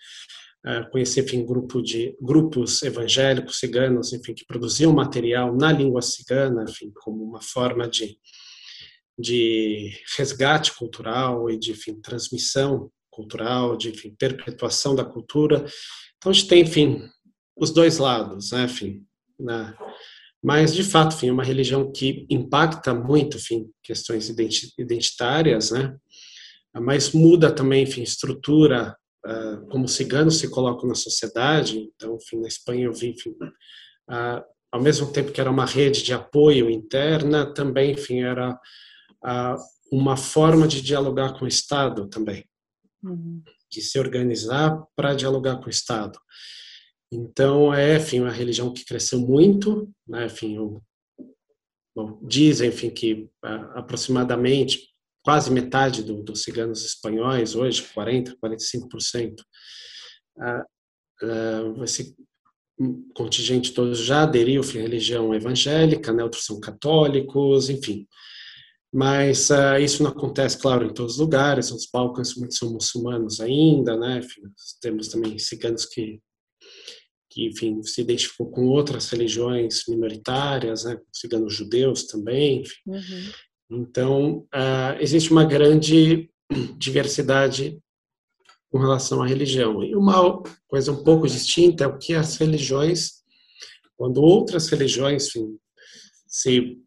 [0.64, 6.64] eh, conhecer, enfim, grupo de grupos evangélicos ciganos, enfim, que produziam material na língua cigana,
[6.68, 8.16] enfim, como uma forma de
[9.18, 15.64] de resgate cultural e de enfim, transmissão cultural, de enfim, perpetuação da cultura.
[16.16, 17.02] Então a gente tem, enfim,
[17.56, 19.04] os dois lados, né, enfim,
[19.38, 19.74] né?
[20.42, 24.28] Mas de fato, enfim, é uma religião que impacta muito, enfim, questões
[24.78, 25.96] identitárias, né?
[26.80, 28.96] Mas muda também, enfim, estrutura
[29.26, 31.90] uh, como ciganos se colocam na sociedade.
[31.94, 36.04] Então, enfim, na Espanha eu vi, enfim, uh, ao mesmo tempo que era uma rede
[36.04, 38.56] de apoio interna, também, enfim, era
[39.90, 42.44] uma forma de dialogar com o Estado também,
[43.02, 43.42] uhum.
[43.70, 46.18] de se organizar para dialogar com o Estado.
[47.10, 50.82] Então, é, enfim, uma religião que cresceu muito, né, enfim, o,
[51.96, 53.28] bom, dizem, enfim, que
[53.74, 54.88] aproximadamente
[55.24, 59.40] quase metade do, dos ciganos espanhóis hoje, 40, 45%,
[60.36, 62.14] uh, uh, esse
[63.14, 68.06] contingente todo já aderiu à religião evangélica, né, outros são católicos, enfim.
[68.92, 71.70] Mas uh, isso não acontece, claro, em todos os lugares.
[71.70, 74.18] Os Balcãs muitos são muçulmanos ainda, né?
[74.18, 74.42] Enfim,
[74.80, 76.20] temos também ciganos que
[77.30, 82.62] que, enfim, se identificam com outras religiões minoritárias, né, ciganos judeus também.
[82.86, 83.30] Uhum.
[83.70, 86.30] Então, uh, existe uma grande
[86.78, 87.78] diversidade
[88.70, 89.84] com relação à religião.
[89.84, 93.22] E uma coisa um pouco distinta é o que as religiões,
[93.96, 95.58] quando outras religiões, enfim,
[96.26, 96.78] se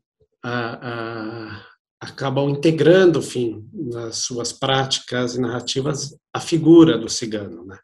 [0.43, 1.70] uh, uh,
[2.01, 7.77] acabam integrando, enfim, nas suas práticas e narrativas, a figura do cigano, né?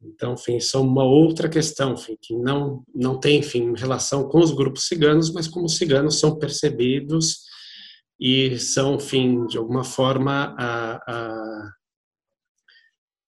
[0.00, 4.38] Então, enfim, isso é uma outra questão, enfim, que não, não tem, enfim, relação com
[4.38, 7.40] os grupos ciganos, mas como os ciganos são percebidos
[8.18, 11.70] e são, enfim, de alguma forma, a, a,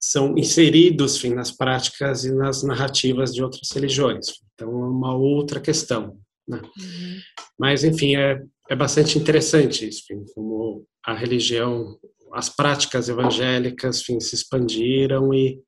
[0.00, 4.26] são inseridos, enfim, nas práticas e nas narrativas de outras religiões.
[4.54, 6.18] Então, é uma outra questão,
[6.48, 6.62] né?
[6.62, 7.18] Uhum.
[7.58, 11.98] Mas, enfim, é, é bastante interessante isso, enfim, como a religião,
[12.32, 15.60] as práticas evangélicas, enfim, se expandiram e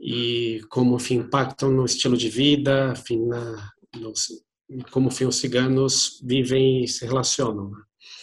[0.00, 4.12] e como enfim, impactam no estilo de vida, enfim, na, no,
[4.90, 7.70] como enfim, os ciganos vivem e se relacionam.
[7.70, 7.76] Né?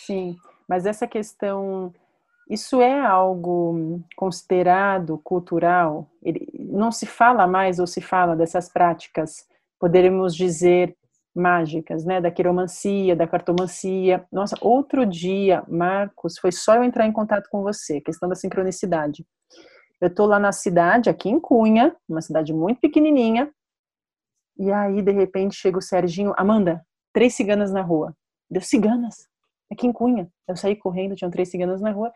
[0.05, 0.35] Sim,
[0.67, 1.93] mas essa questão,
[2.49, 6.09] isso é algo considerado cultural?
[6.23, 9.45] Ele, não se fala mais ou se fala dessas práticas,
[9.79, 10.95] poderíamos dizer,
[11.37, 14.25] mágicas, né, da quiromancia, da cartomancia.
[14.31, 19.25] Nossa, outro dia, Marcos, foi só eu entrar em contato com você, questão da sincronicidade.
[20.01, 23.51] Eu tô lá na cidade, aqui em Cunha, uma cidade muito pequenininha,
[24.59, 26.83] e aí, de repente, chega o Serginho, Amanda,
[27.13, 28.15] três ciganas na rua.
[28.49, 29.27] Deu ciganas,
[29.71, 30.27] aqui em Cunha.
[30.47, 32.11] Eu saí correndo, tinham três ciganas na rua,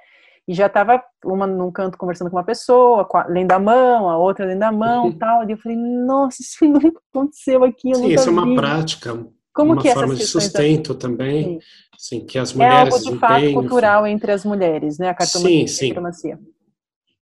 [0.48, 4.46] e já tava uma num canto conversando com uma pessoa, lendo a mão, a outra
[4.46, 5.18] lendo a mão, uhum.
[5.18, 5.48] tal.
[5.48, 7.94] E eu falei, nossa, isso nunca aconteceu aqui.
[7.94, 9.26] Sim, isso é uma prática.
[9.54, 11.60] Como uma que é forma de sustento também,
[11.98, 12.20] sim.
[12.20, 12.26] sim.
[12.26, 14.16] que as mulheres É algo de fato cultural enfim.
[14.16, 15.10] entre as mulheres, né?
[15.10, 16.38] A cartomancia sim, sim.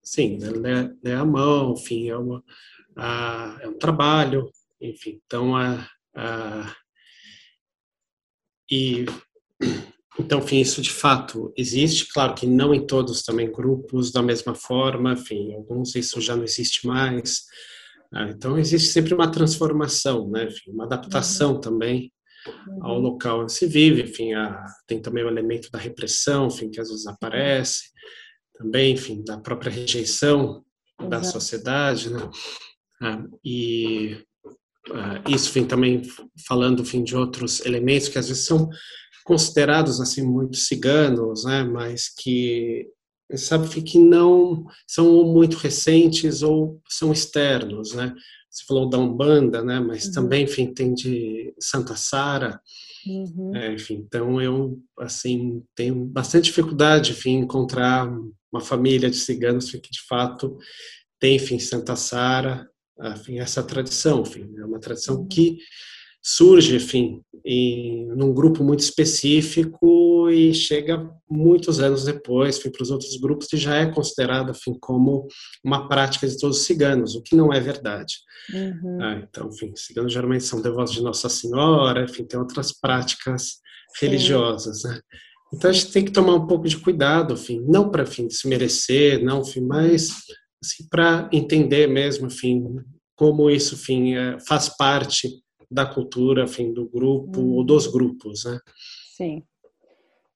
[0.05, 2.43] Sim, né, é a mão, enfim, é, uma,
[2.95, 5.84] a, é um trabalho, enfim, então a,
[6.16, 6.72] a,
[8.70, 9.05] e
[10.18, 14.55] então, enfim, isso de fato existe, claro que não em todos também grupos da mesma
[14.55, 17.43] forma, enfim, alguns isso já não existe mais,
[18.13, 21.61] ah, então existe sempre uma transformação, né, enfim, uma adaptação uhum.
[21.61, 22.13] também
[22.82, 23.01] ao uhum.
[23.01, 26.89] local onde se vive, enfim, a, tem também o elemento da repressão, enfim, que às
[26.89, 27.89] vezes aparece,
[28.53, 30.63] também, enfim, da própria rejeição
[30.99, 31.09] Exato.
[31.09, 32.30] da sociedade, né?
[33.01, 34.18] Ah, e
[34.91, 36.01] ah, isso, enfim, também
[36.47, 38.70] falando, enfim, de outros elementos que às vezes são
[39.26, 41.63] considerados assim muito ciganos, né?
[41.63, 42.88] Mas que
[43.36, 48.15] sabe que não são muito recentes ou são externos, né?
[48.49, 49.82] Você falou da Umbanda, né?
[49.82, 50.11] Mas uhum.
[50.13, 52.61] também, enfim, tem de Santa Sara,
[53.05, 53.55] Uhum.
[53.55, 58.09] É, enfim, então eu assim tenho bastante dificuldade enfim, em encontrar
[58.51, 60.57] uma família de ciganos que de fato
[61.19, 62.67] tem enfim Santa Sara,
[63.13, 65.28] enfim, essa tradição, enfim, é uma tradição uhum.
[65.28, 65.57] que
[66.28, 73.15] surge, enfim, em num grupo muito específico e chega muitos anos depois, para os outros
[73.17, 75.28] grupos e já é considerado, enfim, como
[75.63, 78.15] uma prática de todos os ciganos, o que não é verdade.
[78.51, 78.97] Uhum.
[78.99, 83.57] Ah, então, enfim, ciganos geralmente são devotos de Nossa Senhora, enfim, tem outras práticas
[84.01, 84.99] religiosas, né?
[85.53, 89.23] Então a gente tem que tomar um pouco de cuidado, enfim, não para se merecer,
[89.23, 90.09] não, enfim, mas
[90.63, 92.63] assim, para entender mesmo, enfim,
[93.15, 97.53] como isso, enfim, é, faz parte da cultura, enfim, do grupo hum.
[97.53, 98.59] ou dos grupos, né?
[99.16, 99.43] Sim.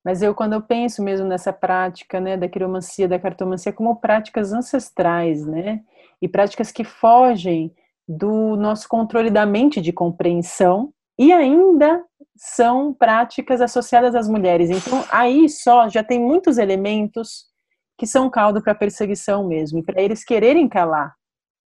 [0.04, 4.54] Mas eu, quando eu penso mesmo nessa prática, né, da quiromancia, da cartomancia, como práticas
[4.54, 5.82] ancestrais, né,
[6.22, 7.74] e práticas que fogem
[8.08, 12.04] do nosso controle da mente de compreensão e ainda
[12.36, 14.70] são práticas associadas às mulheres.
[14.70, 17.50] Então, aí só já tem muitos elementos
[17.98, 21.14] que são caldo para perseguição mesmo, e para eles quererem calar,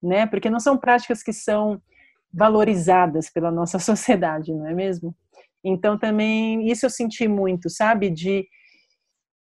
[0.01, 0.27] né?
[0.27, 1.83] Porque não são práticas que são
[2.33, 5.15] valorizadas pela nossa sociedade, não é mesmo?
[5.65, 8.11] Então também isso eu senti muito, sabe?
[8.11, 8.47] De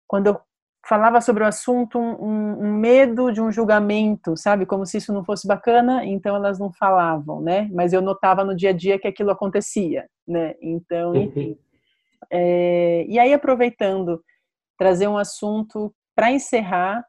[0.08, 0.40] quando eu
[0.88, 4.66] falava sobre o assunto, um, um, medo de um julgamento, sabe?
[4.66, 7.70] Como se isso não fosse bacana, então elas não falavam, né?
[7.74, 10.56] Mas eu notava no dia a dia que aquilo acontecia, né?
[10.62, 11.24] Então, uhum.
[11.24, 11.58] enfim.
[12.32, 14.24] É, e aí, aproveitando,
[14.78, 17.06] trazer um assunto para encerrar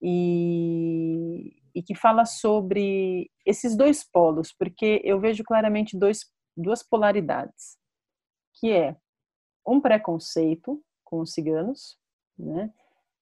[0.00, 6.20] e, e que fala sobre esses dois polos, porque eu vejo claramente dois,
[6.56, 7.76] duas polaridades,
[8.54, 8.96] que é
[9.68, 11.98] um preconceito com os ciganos,
[12.38, 12.72] né?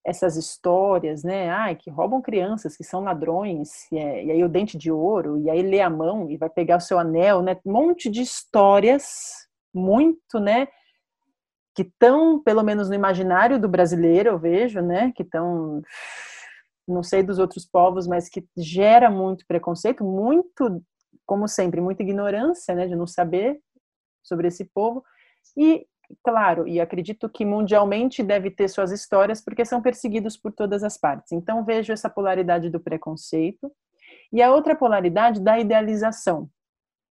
[0.06, 1.48] essas histórias, né?
[1.50, 5.40] Ai, que roubam crianças, que são ladrões, e, é, e, aí o dente de ouro,
[5.40, 7.58] e aí lê a mão e vai pegar o seu anel, né?
[7.64, 10.68] Um monte de histórias muito, né?
[11.74, 15.10] Que estão, pelo menos no imaginário do brasileiro, eu vejo, né?
[15.16, 15.82] Que estão
[16.86, 20.82] não sei dos outros povos, mas que gera muito preconceito, muito,
[21.26, 23.60] como sempre, muita ignorância, né, de não saber
[24.22, 25.04] sobre esse povo.
[25.56, 25.86] E,
[26.22, 30.98] claro, e acredito que mundialmente deve ter suas histórias, porque são perseguidos por todas as
[30.98, 31.32] partes.
[31.32, 33.72] Então, vejo essa polaridade do preconceito
[34.32, 36.48] e a outra polaridade da idealização,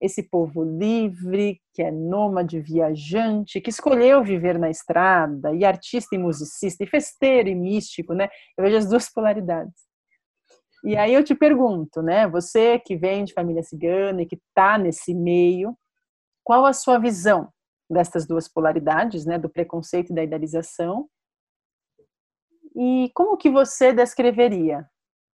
[0.02, 6.18] esse povo livre, que é nômade, viajante, que escolheu viver na estrada, e artista e
[6.18, 8.28] musicista, e festeiro e místico, né?
[8.58, 9.76] Eu vejo as duas polaridades.
[10.84, 12.28] E aí eu te pergunto, né?
[12.28, 15.78] Você que vem de família cigana e que está nesse meio,
[16.44, 17.50] qual a sua visão
[17.88, 19.38] destas duas polaridades, né?
[19.38, 21.08] Do preconceito e da idealização?
[22.76, 24.90] E como que você descreveria,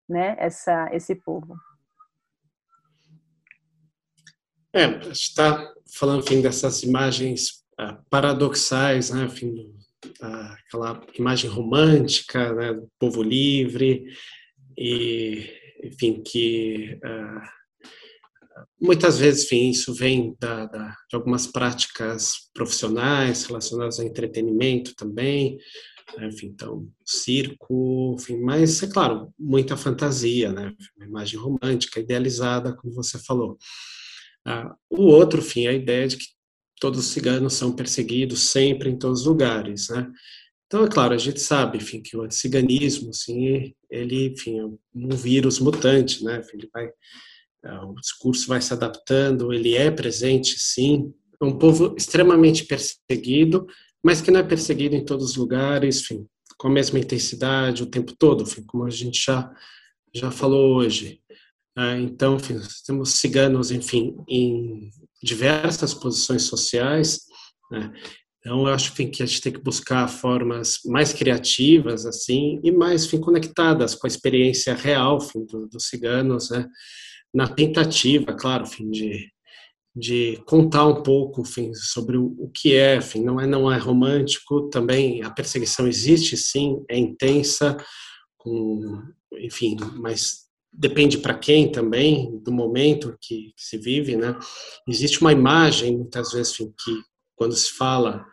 [0.09, 0.35] né?
[0.39, 1.55] Essa, esse povo?
[4.75, 9.73] É, está falando enfim, dessas imagens uh, paradoxais, né, enfim,
[10.21, 14.05] uh, aquela imagem romântica, né, do povo livre
[14.77, 15.49] e,
[15.81, 23.97] enfim, que uh, muitas vezes, enfim, isso vem da, da, de algumas práticas profissionais relacionadas
[23.97, 25.57] ao entretenimento também,
[26.17, 32.75] né, enfim, então, circo, enfim, mas, é claro, muita fantasia, né, uma imagem romântica, idealizada,
[32.75, 33.57] como você falou.
[34.45, 36.25] Ah, o outro, fim, é a ideia de que
[36.79, 40.11] todos os ciganos são perseguidos sempre em todos os lugares, né?
[40.67, 45.09] Então, é claro, a gente sabe, enfim, que o ciganismo, assim, ele, enfim, é um
[45.15, 46.41] vírus mutante, né?
[46.53, 46.89] Ele vai,
[47.63, 51.13] ah, o discurso vai se adaptando, ele é presente, sim.
[51.41, 53.65] É um povo extremamente perseguido,
[54.03, 56.25] mas que não é perseguido em todos os lugares, enfim,
[56.57, 59.51] com a mesma intensidade o tempo todo, enfim, como a gente já
[60.13, 61.19] já falou hoje.
[61.77, 64.89] Ah, então, enfim, temos ciganos, enfim, em
[65.21, 67.21] diversas posições sociais.
[67.69, 67.91] Né?
[68.39, 72.71] Então, eu acho enfim, que a gente tem que buscar formas mais criativas, assim, e
[72.71, 76.65] mais enfim, conectadas com a experiência real enfim, dos do ciganos, né?
[77.33, 79.29] na tentativa, claro, enfim, de,
[79.93, 83.77] de contar um pouco enfim, sobre o, o que é, enfim, não é não é
[83.77, 87.75] romântico, também a perseguição existe, sim, é intensa,
[88.37, 89.01] com,
[89.33, 90.44] enfim, mas
[90.77, 94.37] depende para quem também, do momento que, que, se vive, né?
[94.87, 96.91] Existe uma imagem, muitas vezes, enfim, que
[97.35, 98.25] quando se fala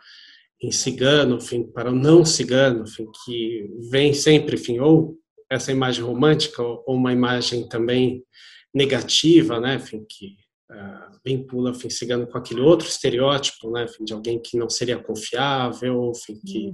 [0.60, 5.18] em cigano, enfim, para o não cigano, enfim, que vem sempre, enfim, ou
[5.50, 8.24] essa imagem romântica ou uma imagem também
[8.72, 10.36] negativa, né, enfim, que
[10.70, 14.98] uh, vincula, enfim, cigano com aquele outro estereótipo, né, enfim, de alguém que não seria
[14.98, 16.72] confiável, enfim, que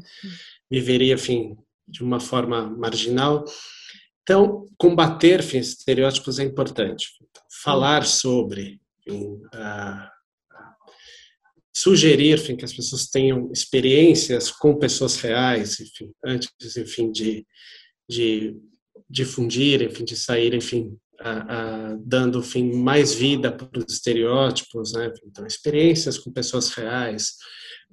[0.71, 1.57] viveria, enfim,
[1.87, 3.45] de uma forma marginal.
[4.29, 7.07] Então, combater estereótipos é importante.
[7.62, 9.24] Falar sobre, enfim,
[9.55, 10.09] uh,
[11.74, 17.47] sugerir enfim, que as pessoas tenham experiências com pessoas reais, enfim, antes enfim, de,
[18.07, 18.55] de
[19.09, 20.95] difundir, enfim, de sair enfim,
[22.05, 25.11] dando enfim, mais vida para os estereótipos, né?
[25.24, 27.33] então experiências com pessoas reais,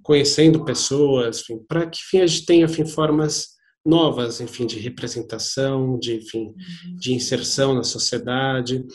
[0.03, 3.54] conhecendo pessoas, para que enfim, a gente tenha enfim, formas
[3.85, 6.95] novas, enfim, de representação, de enfim, uhum.
[6.95, 8.85] de inserção na sociedade.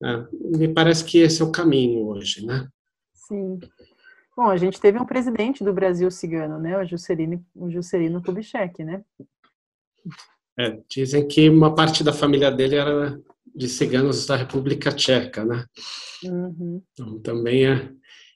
[0.00, 0.26] Né?
[0.32, 2.66] Me parece que esse é o caminho hoje, né?
[3.14, 3.58] Sim.
[4.36, 6.78] Bom, a gente teve um presidente do Brasil cigano, né?
[6.78, 9.02] O Juscelino, o Juscelino Kubitschek, né?
[10.58, 13.20] É, dizem que uma parte da família dele era
[13.54, 15.64] de ciganos da República Tcheca, né?
[16.24, 16.82] Uhum.
[16.92, 17.90] Então, também é.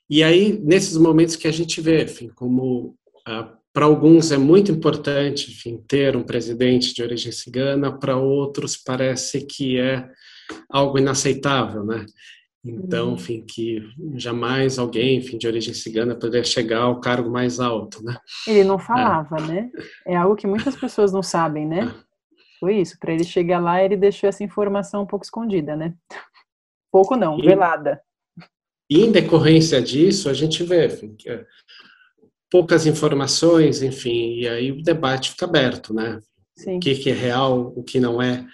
[0.09, 4.71] E aí, nesses momentos que a gente vê, enfim, como ah, para alguns é muito
[4.71, 10.07] importante, enfim, ter um presidente de origem cigana, para outros parece que é
[10.69, 12.05] algo inaceitável, né?
[12.63, 13.13] Então, uhum.
[13.15, 13.81] enfim, que
[14.15, 18.15] jamais alguém, enfim, de origem cigana poderia chegar ao cargo mais alto, né?
[18.47, 19.41] Ele não falava, é.
[19.41, 19.71] né?
[20.07, 21.93] É algo que muitas pessoas não sabem, né?
[21.93, 22.13] É.
[22.59, 22.97] Foi isso.
[22.97, 25.93] Para ele chegar lá, ele deixou essa informação um pouco escondida, né?
[26.89, 27.99] Pouco não, e, velada.
[28.89, 31.45] E em decorrência disso, a gente vê enfim, que é
[32.53, 36.19] poucas informações, enfim, e aí o debate fica aberto, né?
[36.55, 36.77] Sim.
[36.77, 38.45] O que, que é real, o que não é.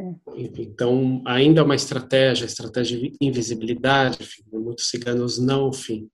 [0.00, 0.50] é.
[0.58, 6.08] Então, ainda é uma estratégia, estratégia de invisibilidade, enfim, muitos ciganos não, enfim,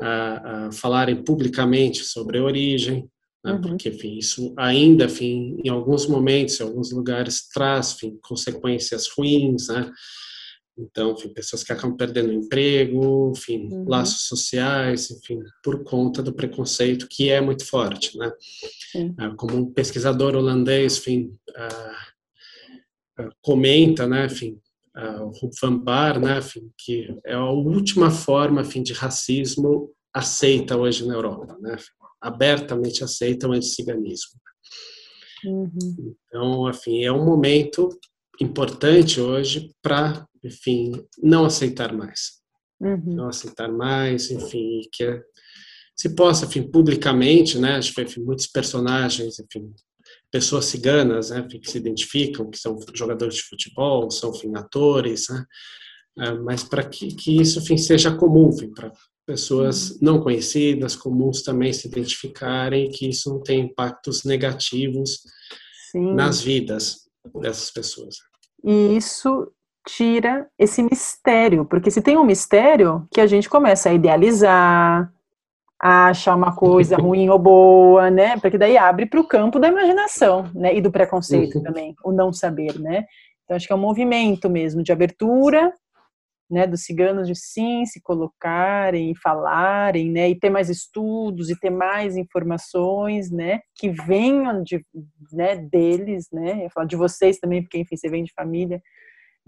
[0.00, 3.06] a, a falarem publicamente sobre a origem,
[3.44, 3.52] né?
[3.52, 3.60] Uhum.
[3.60, 9.68] Porque, enfim, isso ainda, enfim, em alguns momentos, em alguns lugares, traz, enfim, consequências ruins,
[9.68, 9.92] né?
[10.78, 13.84] Então, enfim, pessoas que acabam perdendo emprego, enfim, uhum.
[13.88, 18.32] laços sociais, enfim, por conta do preconceito que é muito forte, né?
[19.18, 24.58] Ah, como um pesquisador holandês, enfim, uh, uh, comenta, né, enfim,
[24.96, 30.76] uh, o van Bar, né, enfim, que é a última forma, enfim, de racismo aceita
[30.76, 31.76] hoje na Europa, né?
[32.20, 34.38] abertamente aceitam o anticiganismo.
[35.44, 36.14] Uhum.
[36.26, 37.88] Então, enfim, é um momento
[38.40, 42.40] importante hoje para, enfim, não aceitar mais.
[42.80, 43.14] Uhum.
[43.14, 45.22] Não aceitar mais, enfim, que
[45.94, 49.70] se possa, enfim, publicamente, né, a gente vê muitos personagens, enfim,
[50.30, 55.44] pessoas ciganas, né, que se identificam, que são jogadores de futebol, são, enfim, atores, né,
[56.20, 58.90] é, mas para que, que isso, enfim, seja comum, para
[59.26, 65.20] pessoas não conhecidas, comuns também se identificarem, que isso não tem impactos negativos
[65.92, 66.14] Sim.
[66.14, 67.08] nas vidas
[67.40, 68.16] dessas pessoas.
[68.64, 69.52] E isso
[69.96, 75.12] tira esse mistério, porque se tem um mistério que a gente começa a idealizar,
[75.82, 78.36] a achar uma coisa ruim ou boa, né?
[78.38, 80.74] Porque daí abre para o campo da imaginação, né?
[80.74, 81.62] E do preconceito uhum.
[81.62, 83.04] também, o não saber, né?
[83.44, 85.72] Então acho que é um movimento mesmo de abertura
[86.50, 91.70] né, dos ciganos de sim se colocarem falarem, né, e ter mais estudos e ter
[91.70, 94.84] mais informações, né, que venham de,
[95.32, 98.82] né, deles, né, eu falo de vocês também, porque enfim, você vem de família,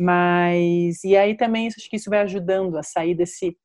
[0.03, 3.57] mas e aí também acho que isso vai ajudando a sair desse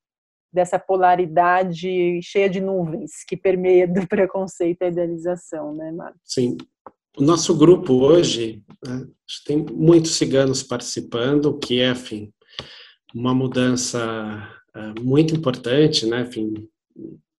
[0.53, 6.21] dessa polaridade cheia de nuvens que permeia do preconceito e a idealização, né, Marcos?
[6.23, 6.57] Sim.
[7.17, 9.07] O nosso grupo hoje né,
[9.45, 12.31] tem muitos ciganos participando, o que é, enfim,
[13.13, 13.99] uma mudança
[14.75, 16.21] uh, muito importante, né?
[16.21, 16.53] Enfim,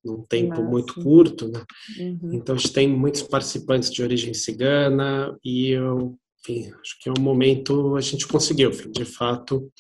[0.05, 1.65] num tempo muito curto, né?
[1.99, 2.35] Uhum.
[2.35, 7.13] Então a gente tem muitos participantes de origem cigana e eu, enfim, acho que é
[7.17, 9.71] um momento a gente conseguiu, de fato,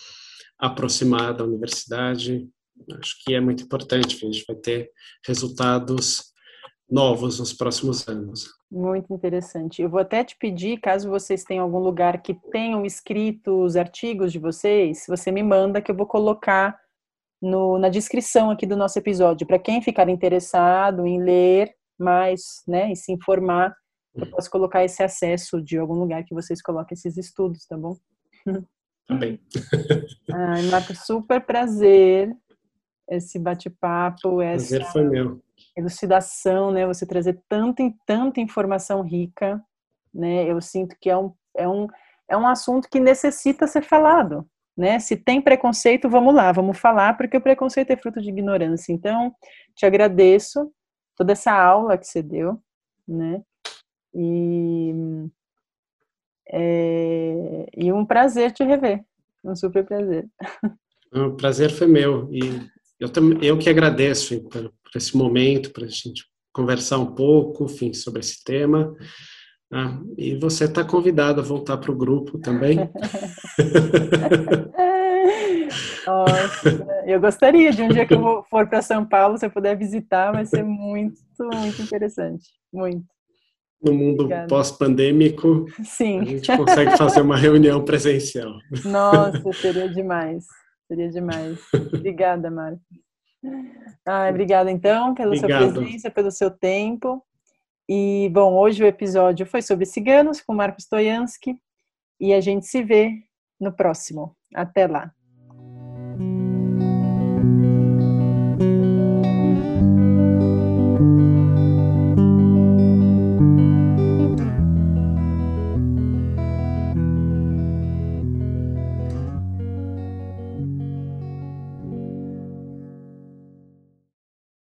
[0.58, 2.48] aproximar da universidade.
[3.00, 4.90] Acho que é muito importante, a gente vai ter
[5.26, 6.32] resultados
[6.90, 8.48] novos nos próximos anos.
[8.70, 9.82] Muito interessante.
[9.82, 14.32] Eu vou até te pedir, caso vocês tenham algum lugar que tenham escrito os artigos
[14.32, 16.78] de vocês, você me manda que eu vou colocar
[17.40, 19.46] no, na descrição aqui do nosso episódio.
[19.46, 23.74] Para quem ficar interessado em ler mais, né, e se informar,
[24.18, 27.96] eu posso colocar esse acesso de algum lugar que vocês coloquem esses estudos, tá bom?
[29.06, 29.40] Também.
[30.32, 32.34] Ai, Marcos, super prazer
[33.08, 34.42] esse bate-papo.
[34.42, 34.76] Essa...
[34.76, 35.42] Prazer foi meu
[35.76, 36.86] elucidação, né?
[36.86, 39.62] Você trazer tanta tanta informação rica,
[40.12, 40.44] né?
[40.44, 41.86] Eu sinto que é um, é um,
[42.28, 44.46] é um assunto que necessita ser falado,
[44.76, 44.98] né?
[44.98, 48.92] Se tem preconceito, vamos lá, vamos falar, porque o preconceito é fruto de ignorância.
[48.92, 49.34] Então,
[49.74, 50.70] te agradeço
[51.16, 52.60] toda essa aula que você deu,
[53.06, 53.42] né?
[54.14, 54.92] E,
[56.50, 59.04] é, e um prazer te rever,
[59.44, 60.26] um super prazer.
[61.12, 62.40] O prazer foi meu e
[63.00, 63.08] eu,
[63.40, 68.20] eu que agradeço por, por esse momento, para a gente conversar um pouco, enfim, sobre
[68.20, 68.94] esse tema.
[69.72, 72.78] Ah, e você está convidado a voltar para o grupo também.
[76.06, 79.76] Nossa, eu gostaria de um dia que eu for para São Paulo, se eu puder
[79.76, 82.48] visitar, vai ser muito, muito interessante.
[82.72, 83.04] Muito.
[83.82, 86.20] No mundo pós-pandêmico, Sim.
[86.20, 88.58] a gente consegue fazer uma reunião presencial.
[88.84, 90.44] Nossa, seria demais.
[90.88, 91.58] Seria demais.
[91.94, 92.82] Obrigada, Marcos.
[94.06, 95.62] Ah, obrigada, então, pela Obrigado.
[95.62, 97.22] sua presença, pelo seu tempo.
[97.88, 101.56] E, bom, hoje o episódio foi sobre ciganos com Marcos Toyansky
[102.20, 103.12] e a gente se vê
[103.60, 104.36] no próximo.
[104.54, 105.12] Até lá.